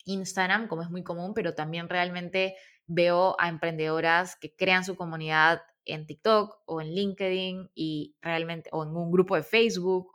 [0.06, 2.56] Instagram, como es muy común, pero también realmente
[2.88, 8.84] veo a emprendedoras que crean su comunidad en TikTok o en LinkedIn y realmente, o
[8.84, 10.12] en un grupo de Facebook,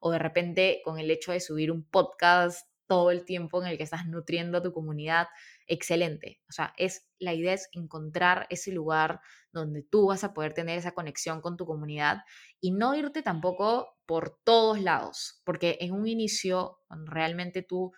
[0.00, 3.76] o de repente con el hecho de subir un podcast todo el tiempo en el
[3.76, 5.28] que estás nutriendo a tu comunidad,
[5.68, 6.40] excelente.
[6.48, 9.20] O sea, es la idea es encontrar ese lugar
[9.52, 12.24] donde tú vas a poder tener esa conexión con tu comunidad
[12.60, 17.92] y no irte tampoco por todos lados, porque en un inicio, realmente tú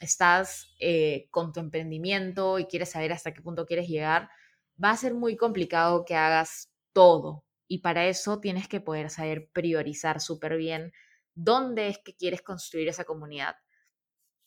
[0.00, 4.30] estás eh, con tu emprendimiento y quieres saber hasta qué punto quieres llegar,
[4.82, 7.44] va a ser muy complicado que hagas todo.
[7.68, 10.92] Y para eso tienes que poder saber priorizar súper bien
[11.34, 13.56] dónde es que quieres construir esa comunidad,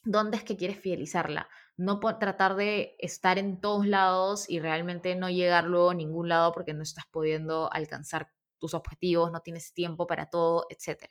[0.03, 1.47] dónde es que quieres fidelizarla.
[1.77, 6.51] No tratar de estar en todos lados y realmente no llegar luego a ningún lado
[6.51, 11.09] porque no estás pudiendo alcanzar tus objetivos, no tienes tiempo para todo, etc.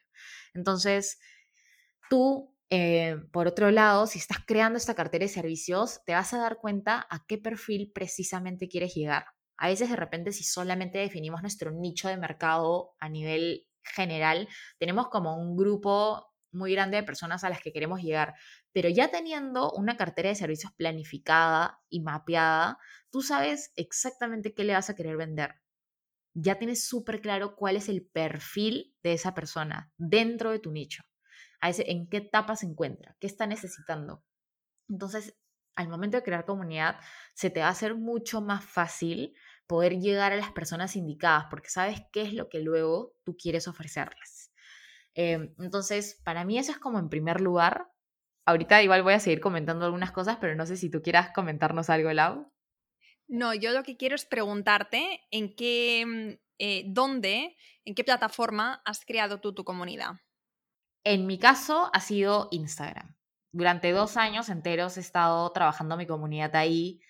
[0.54, 1.18] Entonces,
[2.08, 6.38] tú eh, por otro lado, si estás creando esta cartera de servicios, te vas a
[6.38, 9.26] dar cuenta a qué perfil precisamente quieres llegar.
[9.58, 15.08] A veces de repente si solamente definimos nuestro nicho de mercado a nivel general, tenemos
[15.08, 18.32] como un grupo muy grande de personas a las que queremos llegar,
[18.72, 22.78] pero ya teniendo una cartera de servicios planificada y mapeada,
[23.10, 25.56] tú sabes exactamente qué le vas a querer vender.
[26.34, 31.02] Ya tienes súper claro cuál es el perfil de esa persona dentro de tu nicho
[31.62, 34.24] en qué etapa se encuentra, qué está necesitando.
[34.88, 35.36] Entonces,
[35.74, 36.98] al momento de crear comunidad,
[37.34, 39.34] se te va a hacer mucho más fácil
[39.66, 43.68] poder llegar a las personas indicadas porque sabes qué es lo que luego tú quieres
[43.68, 44.52] ofrecerles.
[45.14, 47.90] Em, entonces, para mí eso es como en primer lugar.
[48.44, 51.90] Ahorita igual voy a seguir comentando algunas cosas, pero no sé si tú quieras comentarnos
[51.90, 52.52] algo, Lau.
[53.28, 58.82] No, yo lo que quiero es preguntarte en qué, mm, eh, dónde, en qué plataforma
[58.84, 60.16] has creado tú tu comunidad.
[61.04, 63.16] En mi caso ha sido Instagram.
[63.52, 67.00] Durante dos años enteros he estado trabajando mi comunidad ahí,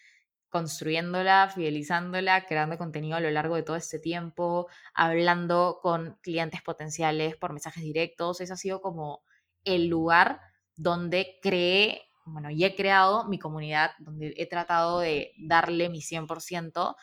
[0.49, 7.37] construyéndola, fidelizándola, creando contenido a lo largo de todo este tiempo, hablando con clientes potenciales
[7.37, 8.41] por mensajes directos.
[8.41, 9.23] Ese ha sido como
[9.65, 10.41] el lugar
[10.75, 16.97] donde creé, bueno, y he creado mi comunidad, donde he tratado de darle mi 100%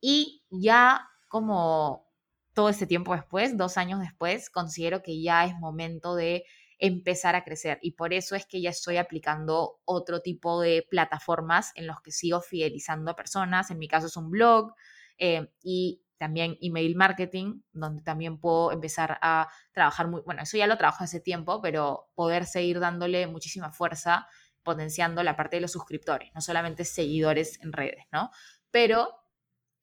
[0.00, 2.11] y ya como
[2.54, 6.44] todo este tiempo después, dos años después, considero que ya es momento de
[6.78, 11.70] empezar a crecer y por eso es que ya estoy aplicando otro tipo de plataformas
[11.76, 14.74] en los que sigo fidelizando a personas, en mi caso es un blog
[15.16, 20.66] eh, y también email marketing, donde también puedo empezar a trabajar muy, bueno, eso ya
[20.66, 24.26] lo trabajo hace tiempo, pero poder seguir dándole muchísima fuerza,
[24.62, 28.30] potenciando la parte de los suscriptores, no solamente seguidores en redes, ¿no?
[28.70, 29.21] Pero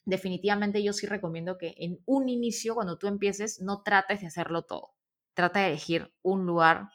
[0.06, 4.64] definitivamente yo sí recomiendo que en un inicio, cuando tú empieces, no trates de hacerlo
[4.64, 4.95] todo.
[5.34, 6.89] Trata de elegir un lugar,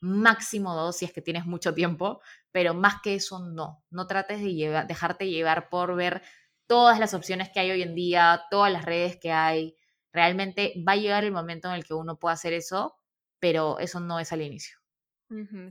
[0.00, 2.20] máximo dos si es que tienes mucho tiempo,
[2.52, 3.84] pero más que eso no.
[3.90, 6.22] No trates de dejarte llevar por ver
[6.66, 9.76] todas las opciones que hay hoy en día, todas las redes que hay.
[10.12, 12.98] Realmente va a llegar el momento en el que uno pueda hacer eso,
[13.38, 14.78] pero eso no es al inicio.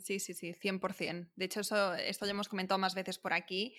[0.04, 1.30] Sí, sí, sí, 100%.
[1.36, 3.76] De hecho, eso, esto ya hemos comentado más veces por aquí.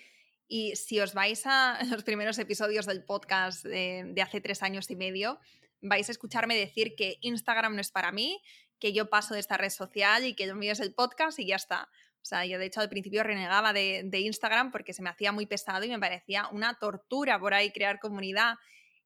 [0.48, 4.96] Y si os vais a los primeros episodios del podcast de, hace tres años y
[4.96, 5.38] medio,
[5.80, 8.40] vais a escucharme decir que Instagram no es para mí,
[8.78, 11.46] que yo paso de esta red social y que lo mío es el podcast y
[11.46, 11.88] ya está.
[12.22, 15.32] O sea, yo de hecho al principio renegaba de, de Instagram porque se me hacía
[15.32, 18.56] muy pesado y me parecía una tortura por ahí crear comunidad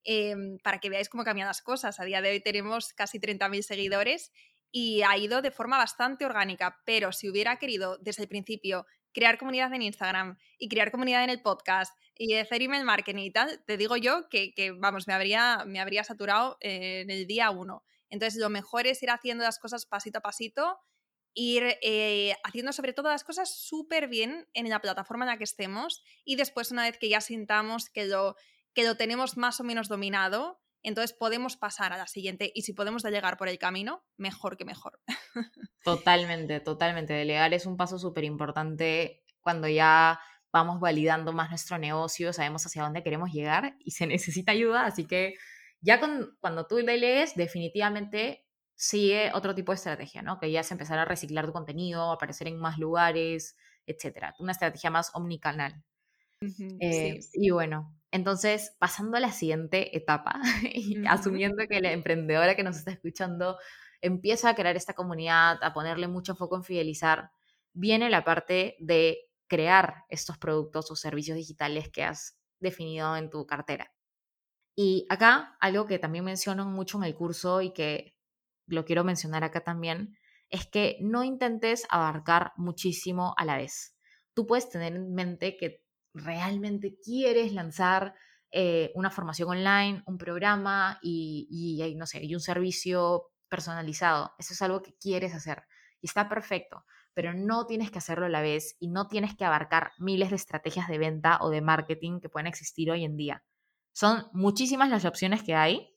[0.04, 2.00] Em, para que veáis cómo cambian las cosas.
[2.00, 4.32] A día de hoy tenemos casi 30.000 seguidores
[4.72, 9.38] y ha ido de forma bastante orgánica, pero si hubiera querido desde el principio crear
[9.38, 13.62] comunidad en Instagram y crear comunidad en el podcast y hacer email marketing y tal,
[13.66, 17.82] te digo yo que, vamos, me habría, me habría saturado en el día uno.
[18.10, 20.78] Entonces, lo mejor es ir haciendo las cosas pasito a pasito,
[21.32, 25.44] ir eh, haciendo sobre todo las cosas súper bien en la plataforma en la que
[25.44, 28.36] estemos y después, una vez que ya sintamos que lo
[28.74, 32.72] que lo tenemos más o menos dominado, entonces podemos pasar a la siguiente y si
[32.72, 35.00] podemos delegar por el camino, mejor que mejor.
[35.84, 37.12] Totalmente, totalmente.
[37.12, 40.20] Delegar es un paso súper importante cuando ya
[40.52, 45.06] vamos validando más nuestro negocio, sabemos hacia dónde queremos llegar y se necesita ayuda, así
[45.06, 45.34] que
[45.80, 46.00] ya
[46.40, 50.38] cuando tú delegues, definitivamente sigue otro tipo de estrategia, ¿no?
[50.38, 53.56] Que ya es empezar a reciclar tu contenido, aparecer en más lugares,
[53.86, 54.34] etcétera.
[54.38, 55.82] Una estrategia más omnicanal.
[56.80, 60.40] Eh, y bueno, entonces, pasando a la siguiente etapa
[60.74, 63.58] y asumiendo que la emprendedora que nos está escuchando
[64.00, 67.30] empieza a crear esta comunidad, a ponerle mucho foco en fidelizar,
[67.72, 73.46] viene la parte de crear estos productos o servicios digitales que has definido en tu
[73.46, 73.92] cartera.
[74.74, 78.16] Y acá, algo que también menciono mucho en el curso y que
[78.66, 80.16] lo quiero mencionar acá también,
[80.48, 83.96] es que no intentes abarcar muchísimo a la vez.
[84.34, 88.14] Tú puedes tener en mente que realmente quieres lanzar
[88.52, 94.32] eh, una formación online, un programa y, no sé, y un servicio personalizado.
[94.38, 95.64] Eso es algo que quieres hacer
[96.00, 96.84] y está perfecto,
[97.14, 100.36] pero no tienes que hacerlo a la vez y no tienes que abarcar miles de
[100.36, 103.44] estrategias de venta o de marketing que pueden existir hoy en día.
[103.92, 105.94] Son muchísimas las opciones que hay,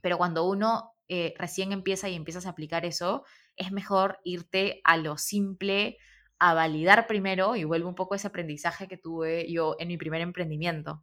[0.00, 3.24] pero cuando uno eh, recién empieza y empiezas a aplicar eso,
[3.56, 5.98] es mejor irte a lo simple,
[6.38, 10.20] a validar primero, y vuelvo un poco ese aprendizaje que tuve yo en mi primer
[10.20, 11.02] emprendimiento,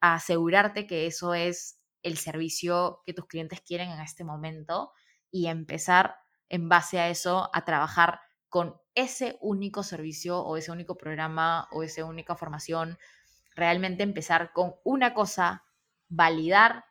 [0.00, 4.92] a asegurarte que eso es el servicio que tus clientes quieren en este momento
[5.30, 6.16] y empezar
[6.48, 11.82] en base a eso a trabajar con ese único servicio o ese único programa o
[11.82, 12.98] esa única formación,
[13.54, 15.64] realmente empezar con una cosa,
[16.08, 16.84] validar,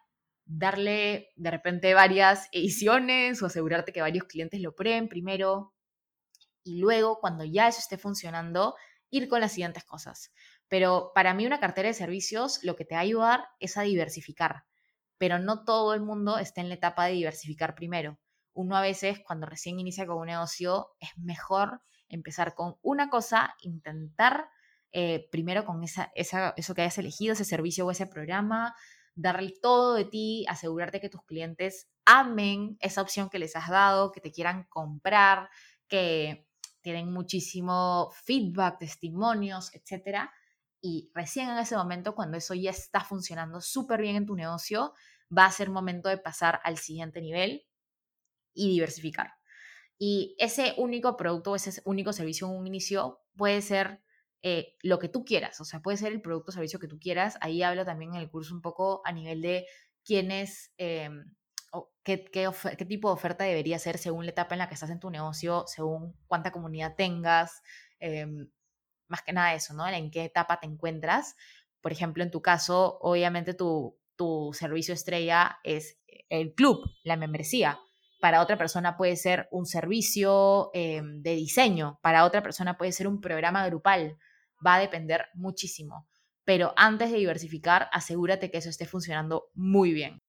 [0.45, 5.73] darle de repente varias ediciones o asegurarte que varios clientes lo prueben primero,
[6.63, 8.75] y luego, cuando ya eso esté funcionando,
[9.09, 10.31] ir con las siguientes cosas.
[10.67, 13.81] Pero para mí una cartera de servicios lo que te va a ayudar es a
[13.81, 14.65] diversificar,
[15.17, 18.19] pero no todo el mundo está en la etapa de diversificar primero.
[18.53, 23.55] Uno a veces cuando recién inicia con un negocio es mejor empezar con una cosa,
[23.61, 24.49] intentar
[24.91, 28.75] eh, primero con esa, eso que hayas elegido, ese servicio o ese programa,
[29.15, 34.11] darle todo de ti, asegurarte que tus clientes amen esa opción que les has dado,
[34.11, 35.49] que te quieran comprar,
[35.87, 36.47] que
[36.81, 40.29] tienen muchísimo feedback, testimonios, etc.
[40.81, 44.93] Y recién en ese momento, cuando eso ya está funcionando súper bien en tu negocio,
[45.35, 47.65] va a ser momento de pasar al siguiente nivel
[48.53, 49.33] y diversificar.
[49.97, 54.01] Y ese único producto ese único servicio en un inicio puede ser
[54.41, 56.99] eh, lo que tú quieras, o sea, puede ser el producto o servicio que tú
[56.99, 57.37] quieras.
[57.41, 59.67] Ahí hablo también en el curso un poco a nivel de
[60.03, 60.73] quiénes
[61.73, 64.99] em, qué, tipo de oferta debería ser según la etapa en la que estás en
[64.99, 67.61] tu negocio, según cuánta comunidad tengas,
[67.99, 68.49] em,
[69.07, 69.87] más que nada eso, ¿no?
[69.87, 71.35] En qué etapa te encuentras.
[71.81, 75.99] Por ejemplo, en tu caso, obviamente tu, tu servicio estrella es
[76.29, 77.79] el club, la membresía.
[78.19, 83.07] Para otra persona puede ser un servicio em, de diseño, para otra persona puede ser
[83.07, 84.17] un programa grupal.
[84.65, 86.07] Va a depender muchísimo.
[86.45, 90.19] Pero antes de diversificar, asegúrate que eso esté funcionando muy bien.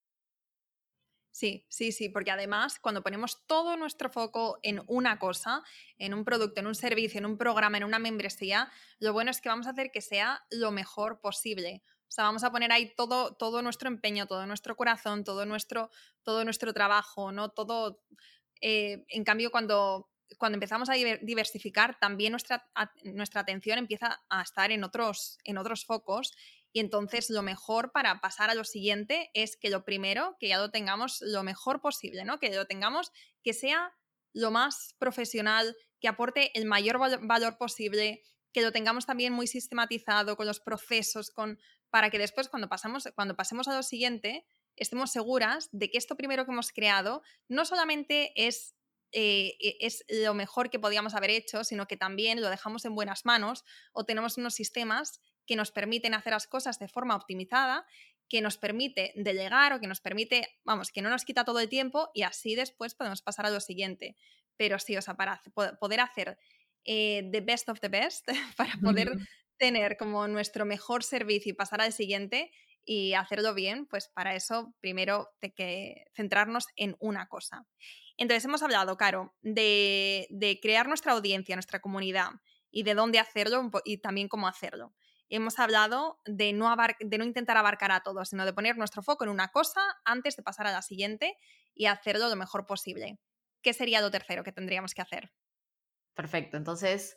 [1.33, 5.63] Sí, sí, sí, porque además cuando ponemos todo nuestro foco en una cosa,
[5.97, 9.41] en un producto, en un servicio, en un programa, en una membresía, lo bueno es
[9.41, 11.83] que vamos a hacer que sea lo mejor posible.
[12.07, 15.91] O sea, vamos a poner ahí todo, todo nuestro empeño, todo nuestro corazón, todo nuestro,
[16.23, 17.49] todo nuestro trabajo, ¿no?
[17.49, 18.03] Todo.
[18.61, 22.71] Eh, en cambio, cuando, cuando empezamos a diversificar, también nuestra,
[23.05, 26.35] nuestra atención empieza a estar en otros, en otros focos
[26.73, 30.59] y entonces lo mejor para pasar a lo siguiente es que lo primero, que ya
[30.59, 32.39] lo tengamos lo mejor posible, ¿no?
[32.39, 33.13] Que lo tengamos
[33.43, 33.93] que sea
[34.33, 40.37] lo más profesional, que aporte el mayor valor posible, que lo tengamos también muy sistematizado
[40.37, 41.59] con los procesos, con,
[41.91, 44.47] para que después cuando, pasamos, cuando pasemos a lo siguiente
[44.77, 48.75] estemos seguras de que esto primero que hemos creado no solamente es
[49.13, 52.95] eh, e, es lo mejor que podíamos haber hecho, sino que también lo dejamos en
[52.95, 57.87] buenas manos o tenemos unos sistemas que nos permiten hacer las cosas de forma optimizada,
[58.29, 61.69] que nos permite delegar o que nos permite, vamos, que no nos quita todo el
[61.69, 64.17] tiempo y así después podemos pasar a lo siguiente.
[64.57, 65.43] Pero sí, o sea, para
[65.79, 66.39] poder hacer
[66.85, 68.27] eh, the best of the best,
[68.57, 69.13] para poder
[69.59, 72.51] tener como nuestro mejor servicio y pasar al siguiente
[72.85, 77.67] y hacerlo bien, pues para eso primero hay que centrarnos en una cosa.
[78.17, 82.31] Entonces hemos hablado, Caro, de, de crear nuestra audiencia, nuestra comunidad
[82.71, 84.95] y de dónde hacerlo y también cómo hacerlo
[85.37, 86.75] hemos hablado de no,
[87.25, 90.67] intentar abarcar a todos, sino de poner nuestro foco en una cosa antes de pasar
[90.67, 91.37] a la siguiente
[91.75, 93.19] y hacerlo lo mejor posible.
[93.63, 95.33] ¿Qué sería lo tercero que tendríamos que hacer?
[96.15, 97.17] Perfecto, entonces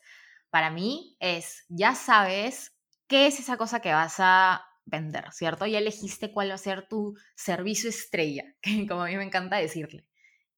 [0.49, 5.65] para mí es, ya sabes qué es esa cosa que vas a vender, ¿cierto?
[5.65, 9.57] Ya elegiste cuál va a ser tu servicio estrella, que como a mí me encanta
[9.57, 10.07] decirle.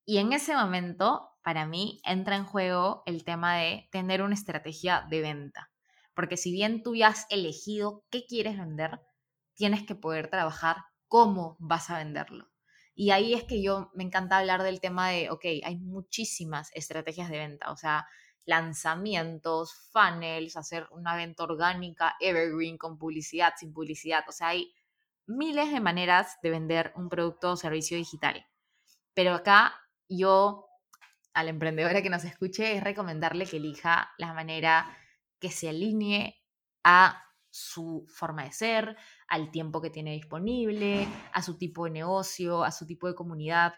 [0.06, 5.06] Y en ese momento, para mí, entra en juego el tema de tener una estrategia
[5.10, 5.72] de venta.
[6.18, 9.00] Porque si bien tú ya has elegido qué quieres vender,
[9.54, 12.50] tienes que poder trabajar cómo vas a venderlo.
[12.96, 17.30] Y ahí es que yo me encanta hablar del tema de, ok, hay muchísimas estrategias
[17.30, 18.08] de venta, o sea,
[18.46, 24.74] lanzamientos, funnels, hacer una venta orgánica, evergreen, con publicidad, sin publicidad, o sea, hay
[25.28, 28.44] miles de maneras de vender un producto o servicio digital.
[29.14, 29.76] Pero acá
[30.10, 30.66] yo,
[31.36, 34.98] al emprendedora que nos escuche, es recomendarle que elija la manera
[35.40, 36.42] que se alinee
[36.84, 42.64] a su forma de ser, al tiempo que tiene disponible, a su tipo de negocio,
[42.64, 43.74] a su tipo de comunidad.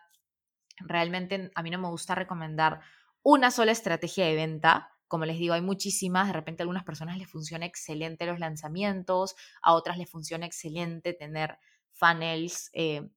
[0.78, 2.82] Realmente a mí no me gusta recomendar
[3.24, 4.92] una sola estrategia de venta.
[5.08, 6.28] Como les digo, hay muchísimas.
[6.28, 11.14] De repente a algunas personas les funciona excelente los lanzamientos, a otras les funciona excelente
[11.14, 11.58] tener
[11.94, 13.10] funnels eh,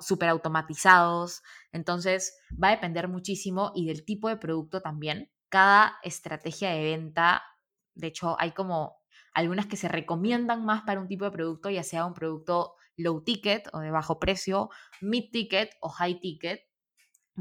[0.00, 1.42] súper automatizados.
[1.72, 7.42] Entonces va a depender muchísimo y del tipo de producto también cada estrategia de venta,
[7.94, 9.00] de hecho hay como
[9.34, 13.22] algunas que se recomiendan más para un tipo de producto, ya sea un producto low
[13.22, 14.70] ticket o de bajo precio,
[15.00, 16.62] mid ticket o high ticket.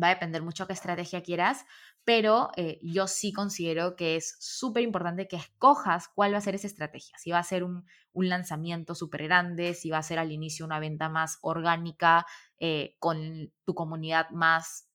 [0.01, 1.65] Va a depender mucho qué estrategia quieras,
[2.05, 6.55] pero eh, yo sí considero que es súper importante que escojas cuál va a ser
[6.55, 7.17] esa estrategia.
[7.17, 10.79] Si va a ser un, lanzamiento súper grande, si va a ser al inicio una
[10.79, 12.25] venta más orgánica,
[12.57, 14.88] eh, con tu comunidad más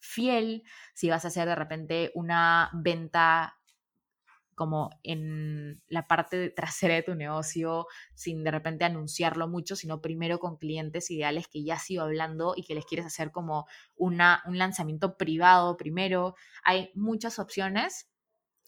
[0.00, 3.60] fiel, si vas a hacer de repente una venta
[4.60, 10.38] como en la parte trasera de tu negocio, sin de repente anunciarlo mucho, sino primero
[10.38, 14.42] con clientes ideales que ya has ido hablando y que les quieres hacer como una,
[14.44, 16.34] un lanzamiento privado primero.
[16.62, 18.10] Hay muchas opciones.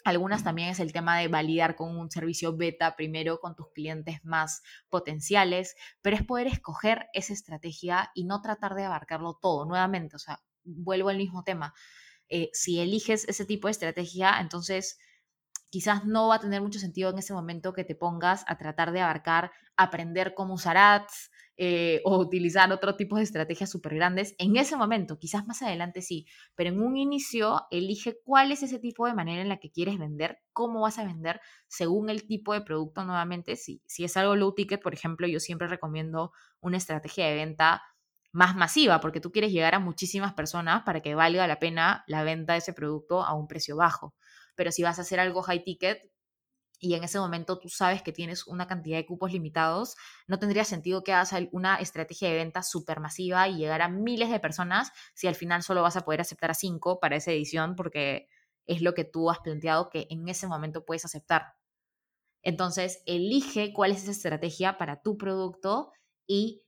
[0.03, 4.25] Algunas también es el tema de validar con un servicio beta primero con tus clientes
[4.25, 10.17] más potenciales, pero es poder escoger esa estrategia y no tratar de abarcarlo todo nuevamente.
[10.17, 11.75] O sea, vuelvo al mismo tema.
[12.29, 14.99] Eh, si eliges ese tipo de estrategia, entonces
[15.73, 18.93] quizás no va a tener mucho sentido en ese momento que te pongas a tratar
[18.93, 24.35] de abarcar, aprender cómo usar ads eh, o utilizar otro tipo de estrategias súper grandes.
[24.39, 28.79] En ese momento, quizás más adelante sí, pero en un inicio elige cuál es ese
[28.79, 32.53] tipo de manera en la que quieres vender, cómo vas a vender según el tipo
[32.53, 33.57] de producto nuevamente.
[33.57, 37.83] Si, si es algo low ticket, por ejemplo, yo siempre recomiendo una estrategia de venta
[38.33, 42.25] más masiva, porque tú quieres llegar a muchísimas personas para que valga la pena la
[42.25, 44.15] venta de ese producto a un precio bajo.
[44.55, 46.11] Pero si vas a hacer algo high ticket
[46.81, 50.65] y en ese momento tú sabes que tienes una cantidad de cupos limitados, no tendría
[50.65, 54.91] sentido que hagas una estrategia de venta súper masiva y llegar a miles de personas
[55.15, 58.29] si al final solo vas a poder aceptar a cinco para esa edición porque
[58.67, 61.55] es lo que tú has planteado que en ese momento puedes aceptar.
[62.43, 65.93] Entonces, elige cuál es esa estrategia para tu producto
[66.27, 66.65] y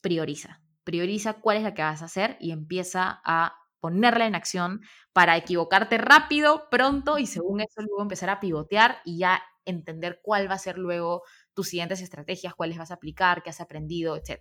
[0.00, 4.80] prioriza prioriza cuál es la que vas a hacer y empieza a ponerla en acción
[5.12, 10.48] para equivocarte rápido, pronto y según eso luego empezar a pivotear y ya entender cuál
[10.48, 11.22] va a ser luego
[11.52, 14.40] tus siguientes estrategias, cuáles vas a aplicar, qué has aprendido, etc.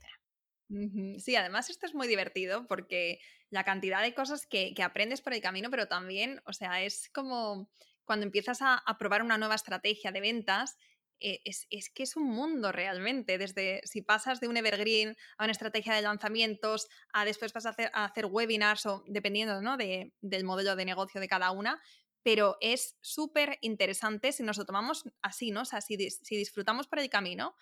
[1.18, 3.20] Sí, además esto es muy divertido porque
[3.50, 7.70] la cantidad de cosas que, aprendes por el camino, pero también, o sea, es como
[8.06, 10.78] cuando empiezas a, a probar una nueva estrategia de ventas
[11.22, 13.38] eh, es, que es un mundo realmente.
[13.38, 17.69] Desde si pasas de un evergreen a una estrategia de lanzamientos, a después vas a
[17.69, 19.78] hacer, a hacer webinars o dependiendo ¿no?
[19.78, 21.82] de, del modelo de negocio de cada una.
[22.24, 25.61] Pero es súper interesante si nos lo tomamos así, ¿no?
[25.61, 27.55] O sea, si, disfrutamos por el camino,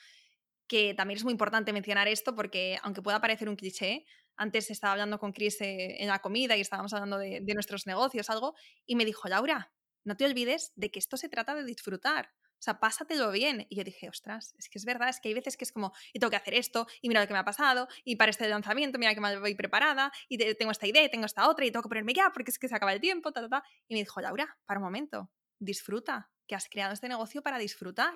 [0.68, 4.06] que también es muy importante mencionar esto porque aunque pueda parecer un cliché,
[4.36, 7.88] antes estaba hablando con Chris eh, en la comida y estábamos hablando de, de, nuestros
[7.88, 8.54] negocios, algo,
[8.86, 12.32] y me dijo, Laura, no te olvides de que esto se trata de disfrutar.
[12.60, 13.66] O sea, pásatelo bien.
[13.70, 15.94] Y yo dije, ostras, es que es verdad, es que hay veces que es como,
[16.12, 18.48] y tengo que hacer esto, y mira lo que me ha pasado, y para este
[18.50, 21.72] lanzamiento, mira que me voy preparada, y tengo esta idea, y tengo esta otra, y
[21.72, 23.64] tengo que ponerme ya, porque es que se acaba el tiempo, ta, ta, ta.
[23.88, 28.14] Y me dijo, Laura, para un momento, disfruta, que has creado este negocio para disfrutar.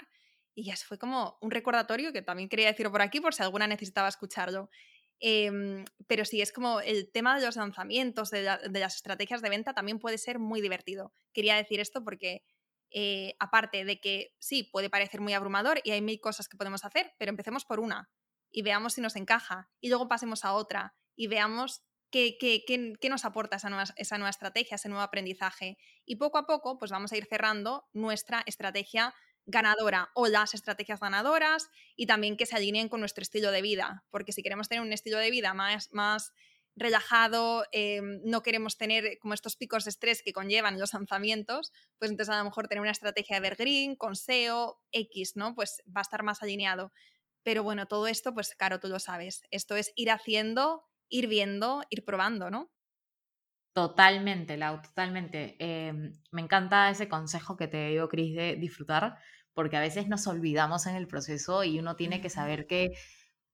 [0.56, 3.68] Y ya fue como un recordatorio que también quería decirlo por aquí, por si alguna
[3.68, 4.70] necesitaba escucharlo.
[5.20, 9.50] Em, pero sí, es como el tema de los lanzamientos, de, de, las estrategias de
[9.50, 11.14] venta, también puede ser muy divertido.
[11.32, 12.44] Quería decir esto porque
[12.94, 16.86] eh, aparte de que sí, puede parecer muy abrumador y hay mil cosas que podemos
[16.86, 18.10] hacer, pero empecemos por una
[18.52, 23.10] y veamos si nos encaja y luego pasemos a otra y veamos qué, qué, qué,
[23.10, 25.78] nos aporta esa nueva, esa nueva estrategia, ese nuevo aprendizaje.
[26.06, 29.16] Y poco a poco, pues vamos a ir cerrando nuestra estrategia
[29.46, 34.06] ganadora o las estrategias ganadoras y también que se alineen con nuestro estilo de vida,
[34.10, 36.32] porque si queremos tener un estilo de vida más, más
[36.76, 42.12] relajado, em, no queremos tener como estos picos de estrés que conllevan los lanzamientos, pues
[42.12, 45.56] entonces a lo mejor tener una estrategia de evergreen con SEO X, ¿no?
[45.56, 46.92] Pues va a estar más alineado.
[47.44, 49.44] Pero bueno, todo esto, pues claro, tú lo sabes.
[49.52, 52.72] Esto es ir haciendo, ir viendo, ir probando, ¿no?
[53.74, 55.56] Totalmente, Lau, totalmente.
[55.60, 59.18] Em, me encanta ese consejo que te dio Cris de disfrutar,
[59.54, 62.92] porque a veces nos olvidamos en el proceso y uno tiene que saber que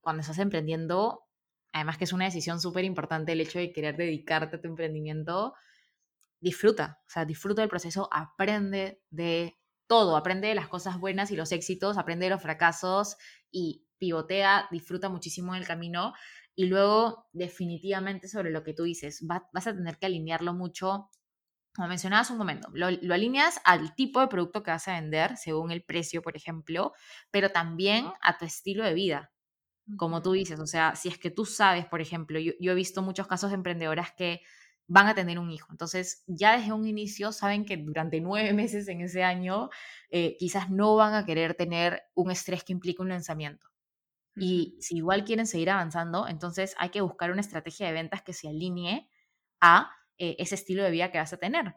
[0.00, 1.29] cuando estás emprendiendo
[1.72, 5.54] además que es una decisión súper importante el hecho de querer dedicarte a tu emprendimiento,
[6.40, 11.36] disfruta, o sea, disfruta del proceso, aprende de todo, aprende de las cosas buenas y
[11.36, 13.16] los éxitos, aprende de los fracasos
[13.50, 16.14] y pivotea, disfruta muchísimo en el camino.
[16.54, 21.10] Y luego definitivamente sobre lo que tú dices, vas a tener que alinearlo mucho.
[21.74, 25.36] Como mencionabas un momento, lo, lo alineas al tipo de producto que vas a vender,
[25.36, 26.92] según el precio, por ejemplo,
[27.30, 29.30] pero también a tu estilo de vida
[29.96, 33.02] como tú dices, o sea, si es que tú sabes, por ejemplo, yo, he visto
[33.02, 34.42] muchos casos de emprendedoras que
[34.86, 38.88] van a tener un hijo, entonces ya desde un inicio saben que durante nueve meses
[38.88, 39.70] en ese año
[40.10, 43.68] eh, quizás no van a querer tener un estrés que implique un lanzamiento.
[44.36, 48.32] Y si igual quieren seguir avanzando, entonces hay que buscar una estrategia de ventas que
[48.32, 49.10] se alinee
[49.60, 51.74] a eh, ese estilo de vida que vas a tener.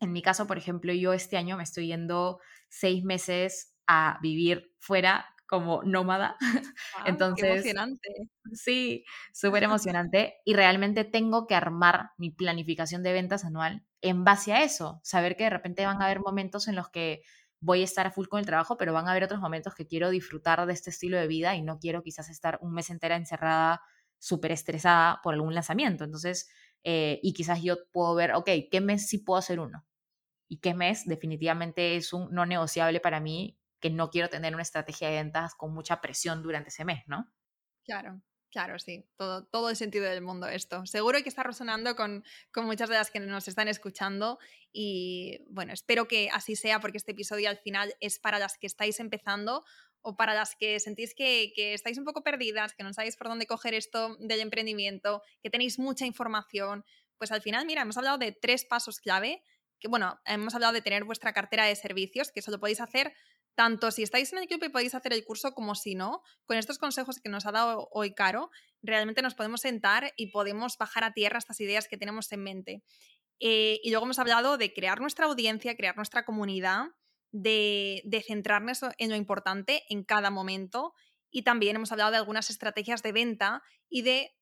[0.00, 4.74] En mi caso, por ejemplo, yo este año me estoy yendo seis meses a vivir
[4.78, 6.36] fuera como nómada.
[7.06, 8.08] Entonces, qué emocionante.
[8.52, 10.36] Sí, súper emocionante.
[10.44, 15.00] Y realmente tengo que armar mi planificación de ventas anual en base a eso.
[15.02, 17.22] Saber que de repente van a haber momentos en los que
[17.60, 19.88] voy a estar a full con el trabajo, pero van a haber otros momentos que
[19.88, 23.16] quiero disfrutar de este estilo de vida y no quiero quizás estar un mes entera
[23.16, 23.82] encerrada,
[24.18, 26.04] súper estresada por algún lanzamiento.
[26.04, 26.48] Entonces,
[26.84, 29.84] eh, y quizás yo puedo ver, ok, ¿qué mes sí puedo hacer uno?
[30.48, 34.62] Y qué mes definitivamente es un no negociable para mí que no quiero tener una
[34.62, 37.32] estrategia de ventas con mucha presión durante ese mes, ¿no?
[37.84, 38.22] Claro.
[38.50, 40.84] Claro, sí, todo, todo el sentido del mundo esto.
[40.84, 44.40] Seguro que está resonando con, con, muchas de las que nos están escuchando
[44.72, 48.66] y bueno, espero que así sea porque este episodio al final es para las que
[48.66, 49.64] estáis empezando
[50.02, 53.28] o para las que sentís que, que estáis un poco perdidas, que no sabéis por
[53.28, 56.84] dónde coger esto del emprendimiento, que tenéis mucha información.
[57.18, 59.44] Pues al final, mira, hemos hablado de tres pasos clave,
[59.78, 63.14] que bueno, hemos hablado de tener vuestra cartera de servicios, que eso lo podéis hacer
[63.54, 66.56] tanto si estáis en el club y podéis hacer el curso como si no, con
[66.56, 68.50] estos consejos que nos ha dado hoy Caro,
[68.82, 72.82] realmente nos podemos sentar y podemos bajar a tierra estas ideas que tenemos en mente.
[73.40, 76.86] Eh, y luego hemos hablado de crear nuestra audiencia, crear nuestra comunidad,
[77.32, 80.94] de, centrarnos en lo importante en cada momento.
[81.30, 84.36] Y también hemos hablado de algunas estrategias de venta y de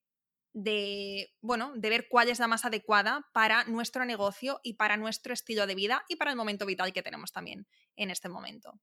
[0.53, 5.33] de, bueno, de ver cuál es la más adecuada para nuestro negocio y para nuestro
[5.33, 8.79] estilo de vida y para el momento vital que tenemos también en este momento.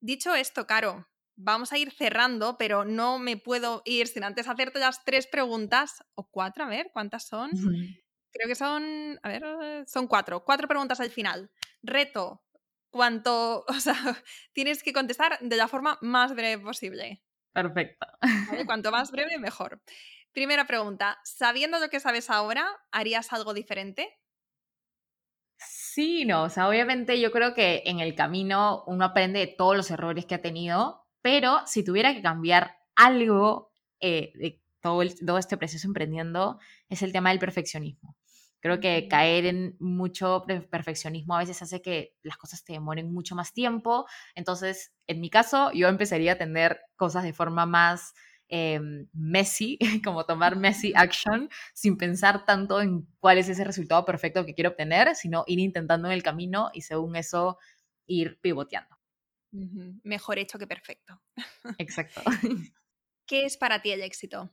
[0.00, 4.78] Dicho esto, Caro, vamos a ir cerrando, pero no me puedo ir sin antes hacerte
[4.78, 7.50] las tres preguntas, o cuatro, a ver, ¿cuántas son?
[8.30, 11.50] Creo que son, a ver, son cuatro, cuatro preguntas al final.
[11.82, 12.44] Reto,
[12.90, 13.96] cuanto, o sea,
[14.52, 17.22] tienes que contestar de la forma más breve posible.
[17.52, 18.06] Perfecto.
[18.66, 19.80] Cuanto más breve, mejor.
[20.38, 24.20] Primera pregunta, sabiendo lo que sabes ahora, ¿harías algo diferente?
[25.56, 29.76] Sí, no, o sea, obviamente yo creo que en el camino uno aprende de todos
[29.76, 35.38] los errores que ha tenido, pero si tuviera que cambiar algo eh, de todo, todo
[35.38, 38.16] este proceso emprendiendo, es el tema del perfeccionismo.
[38.60, 43.34] Creo que caer en mucho perfeccionismo a veces hace que las cosas te demoren mucho
[43.34, 44.06] más tiempo.
[44.36, 48.14] Entonces, en mi caso, yo empezaría a tener cosas de forma más
[48.48, 48.80] eh,
[49.12, 54.54] messy, como tomar messy action, sin pensar tanto en cuál es ese resultado perfecto que
[54.54, 57.58] quiero obtener, sino ir intentando en el camino y según eso
[58.06, 58.96] ir pivoteando.
[60.02, 61.20] Mejor hecho que perfecto.
[61.78, 62.22] Exacto.
[63.26, 64.50] ¿Qué es para ti el éxito?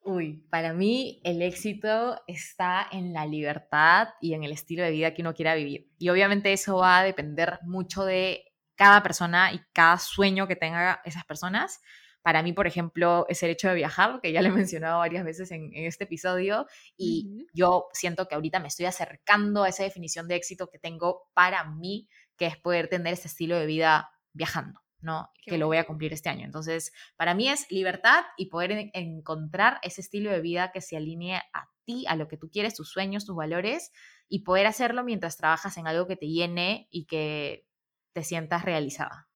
[0.00, 5.12] Uy, para mí el éxito está en la libertad y en el estilo de vida
[5.12, 5.90] que uno quiera vivir.
[5.98, 11.02] Y obviamente eso va a depender mucho de cada persona y cada sueño que tenga
[11.04, 11.82] esas personas.
[12.28, 15.24] Para mí, por ejemplo, es el hecho de viajar, que ya lo he mencionado varias
[15.24, 20.28] veces en, este episodio, y yo siento que ahorita me estoy acercando a esa definición
[20.28, 22.06] de éxito que tengo para mí,
[22.36, 24.78] que es poder tener ese estilo de vida viajando.
[25.00, 25.30] ¿no?
[25.46, 26.44] que lo voy a cumplir este año.
[26.44, 31.40] Entonces, para mí es libertad y poder encontrar ese estilo de vida que se alinee
[31.54, 33.90] a ti, a lo que tú quieres, tus sueños, tus valores,
[34.28, 37.64] y poder hacerlo mientras trabajas en algo que te llene y que
[38.12, 39.30] te sientas realizada.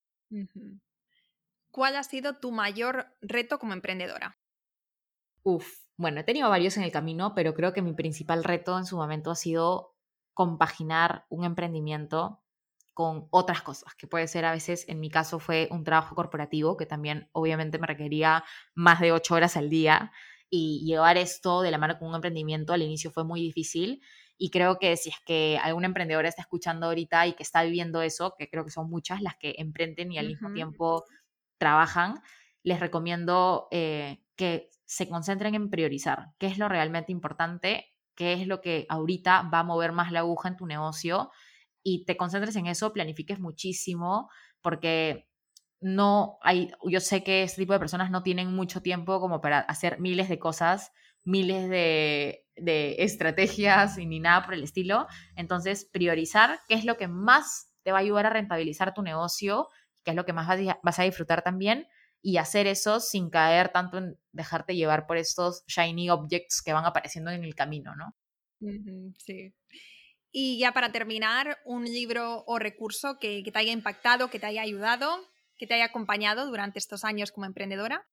[1.72, 4.38] ¿Cuál ha sido tu mayor reto como emprendedora?
[5.44, 8.86] Uf, bueno, he tenido varios en el camino, pero creo que mi principal reto en
[8.86, 9.96] su momento ha sido
[10.34, 12.42] compaginar un emprendimiento
[12.94, 16.76] con otras cosas, que puede ser a veces, en mi caso fue un trabajo corporativo,
[16.76, 18.44] que también obviamente me requería
[18.74, 20.12] más de ocho horas al día,
[20.50, 24.02] y llevar esto de la mano con un emprendimiento al inicio fue muy difícil,
[24.36, 28.02] y creo que si es que alguna emprendedora está escuchando ahorita y que está viviendo
[28.02, 31.04] eso, que creo que son muchas las que emprenden y al mismo tiempo
[31.62, 32.20] trabajan,
[32.64, 37.86] les recomiendo eh, que se concentren en priorizar qué es lo realmente importante,
[38.16, 41.30] qué es lo que ahorita va a mover más la aguja en tu negocio
[41.84, 44.28] y te concentres en eso, planifiques muchísimo,
[44.60, 45.28] porque
[45.80, 49.60] no hay, yo sé que este tipo de personas no tienen mucho tiempo como para
[49.60, 50.90] hacer miles de cosas,
[51.22, 55.06] miles de, de estrategias y ni nada por el estilo.
[55.36, 59.68] Entonces, priorizar qué es lo que más te va a ayudar a rentabilizar tu negocio,
[60.04, 60.48] qué es lo que más
[60.82, 61.86] vas a disfrutar también,
[62.22, 66.84] y hacer eso sin caer tanto en dejarte llevar por estos shiny objects que van
[66.84, 68.14] apareciendo en el camino, ¿no?
[69.18, 69.52] Sí.
[70.30, 74.62] Y ya para terminar, un libro o recurso que, te haya impactado, que te haya
[74.62, 75.18] ayudado,
[75.56, 78.06] que te haya acompañado durante estos años como emprendedora.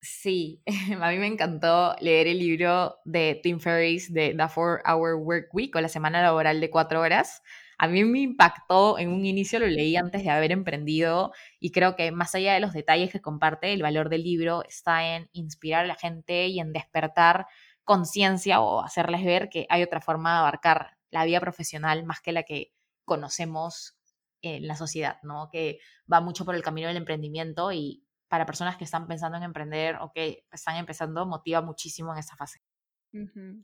[0.00, 0.62] Sí,
[1.00, 5.52] a mí me encantó leer el libro de Tim Ferriss de The Four Hour Work
[5.52, 7.42] Week o la semana laboral de cuatro horas.
[7.82, 11.96] A mí me impactó, en un inicio lo leí antes de haber emprendido y creo
[11.96, 15.86] que más allá de los detalles que comparte, el valor del libro está en inspirar
[15.86, 17.46] a la gente y en despertar
[17.82, 22.32] conciencia o hacerles ver que hay otra forma de abarcar la vida profesional más que
[22.32, 22.74] la que
[23.06, 23.96] conocemos
[24.42, 25.48] en la sociedad, ¿no?
[25.50, 25.78] Que
[26.12, 29.96] va mucho por el camino del emprendimiento y para personas que están pensando en emprender
[30.02, 32.60] o que están empezando, motiva muchísimo en esta fase.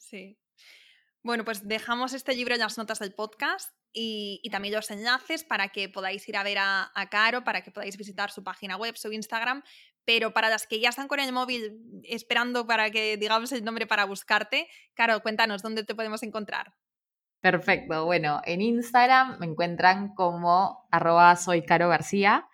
[0.01, 0.39] sí.
[1.27, 5.71] Bueno, pues dejamos este libro en las notas del podcast y, también los enlaces para
[5.71, 9.11] que podáis ir a ver a, Caro, para que podáis visitar su página web, su
[9.11, 9.65] Instagram.
[10.05, 13.89] Pero para las que ya están con el móvil esperando para que digamos el nombre
[13.89, 16.75] para buscarte, Caro, cuéntanos dónde te podemos encontrar.
[17.41, 18.05] Perfecto.
[18.05, 22.47] Bueno, en Instagram me encuentran como arroba soy García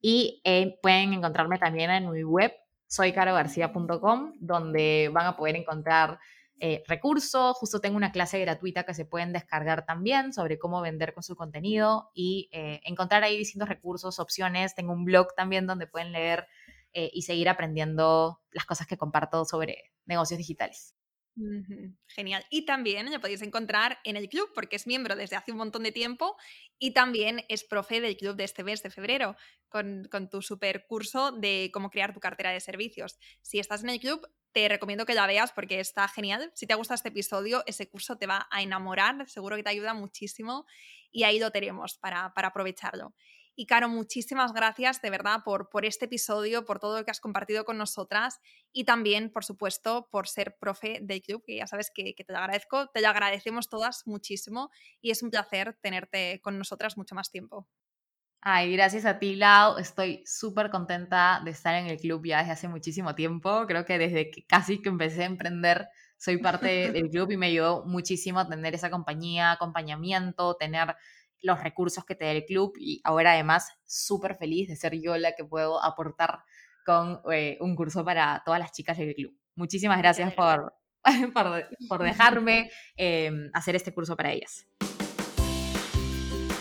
[0.00, 2.52] y eh, pueden encontrarme también en mi web
[2.86, 6.20] soycarogarcía.com donde van a poder encontrar
[6.60, 7.56] eh, recursos.
[7.56, 11.34] Justo tengo una clase gratuita que se pueden descargar también sobre cómo vender con su
[11.34, 14.74] contenido y eh, encontrar ahí distintos recursos, opciones.
[14.74, 16.46] Tengo un blog también donde pueden leer
[16.92, 20.96] y seguir aprendiendo las cosas que comparto sobre negocios digitales.
[22.08, 22.44] Genial.
[22.50, 25.84] Y también lo podéis encontrar en el club porque es miembro desde hace un montón
[25.84, 26.36] de tiempo
[26.78, 29.36] y también es profe del club de este mes de febrero
[29.68, 33.18] con, tu super curso de cómo crear tu cartera de servicios.
[33.42, 36.50] Si estás en el club, te recomiendo que la veas porque está genial.
[36.54, 39.94] Si te gusta este episodio, ese curso te va a enamorar, seguro que te ayuda
[39.94, 40.66] muchísimo
[41.10, 43.14] y ahí lo tenemos para, para aprovecharlo.
[43.56, 47.20] Y Caro, muchísimas gracias de verdad por, por este episodio, por todo lo que has
[47.20, 48.40] compartido con nosotras
[48.72, 52.38] y también, por supuesto, por ser profe del club, que ya sabes que, te lo
[52.38, 54.70] agradezco, te lo agradecemos todas muchísimo
[55.02, 57.68] y es un placer tenerte con nosotras mucho más tiempo.
[58.42, 59.76] Ay, gracias a ti, Lau.
[59.76, 63.66] Estoy súper contenta de estar en el club ya desde hace muchísimo tiempo.
[63.66, 67.46] Creo que desde que casi que empecé a emprender soy parte del club y me
[67.46, 70.96] ayudó muchísimo a tener esa compañía, acompañamiento, tener
[71.42, 75.16] los recursos que te da el club y ahora además súper feliz de ser yo
[75.18, 76.40] la que puedo aportar
[76.84, 79.34] con eh, un curso para todas las chicas del club.
[79.54, 80.74] Muchísimas gracias por,
[81.88, 84.66] por, dejarme em, hacer este curso para ellas.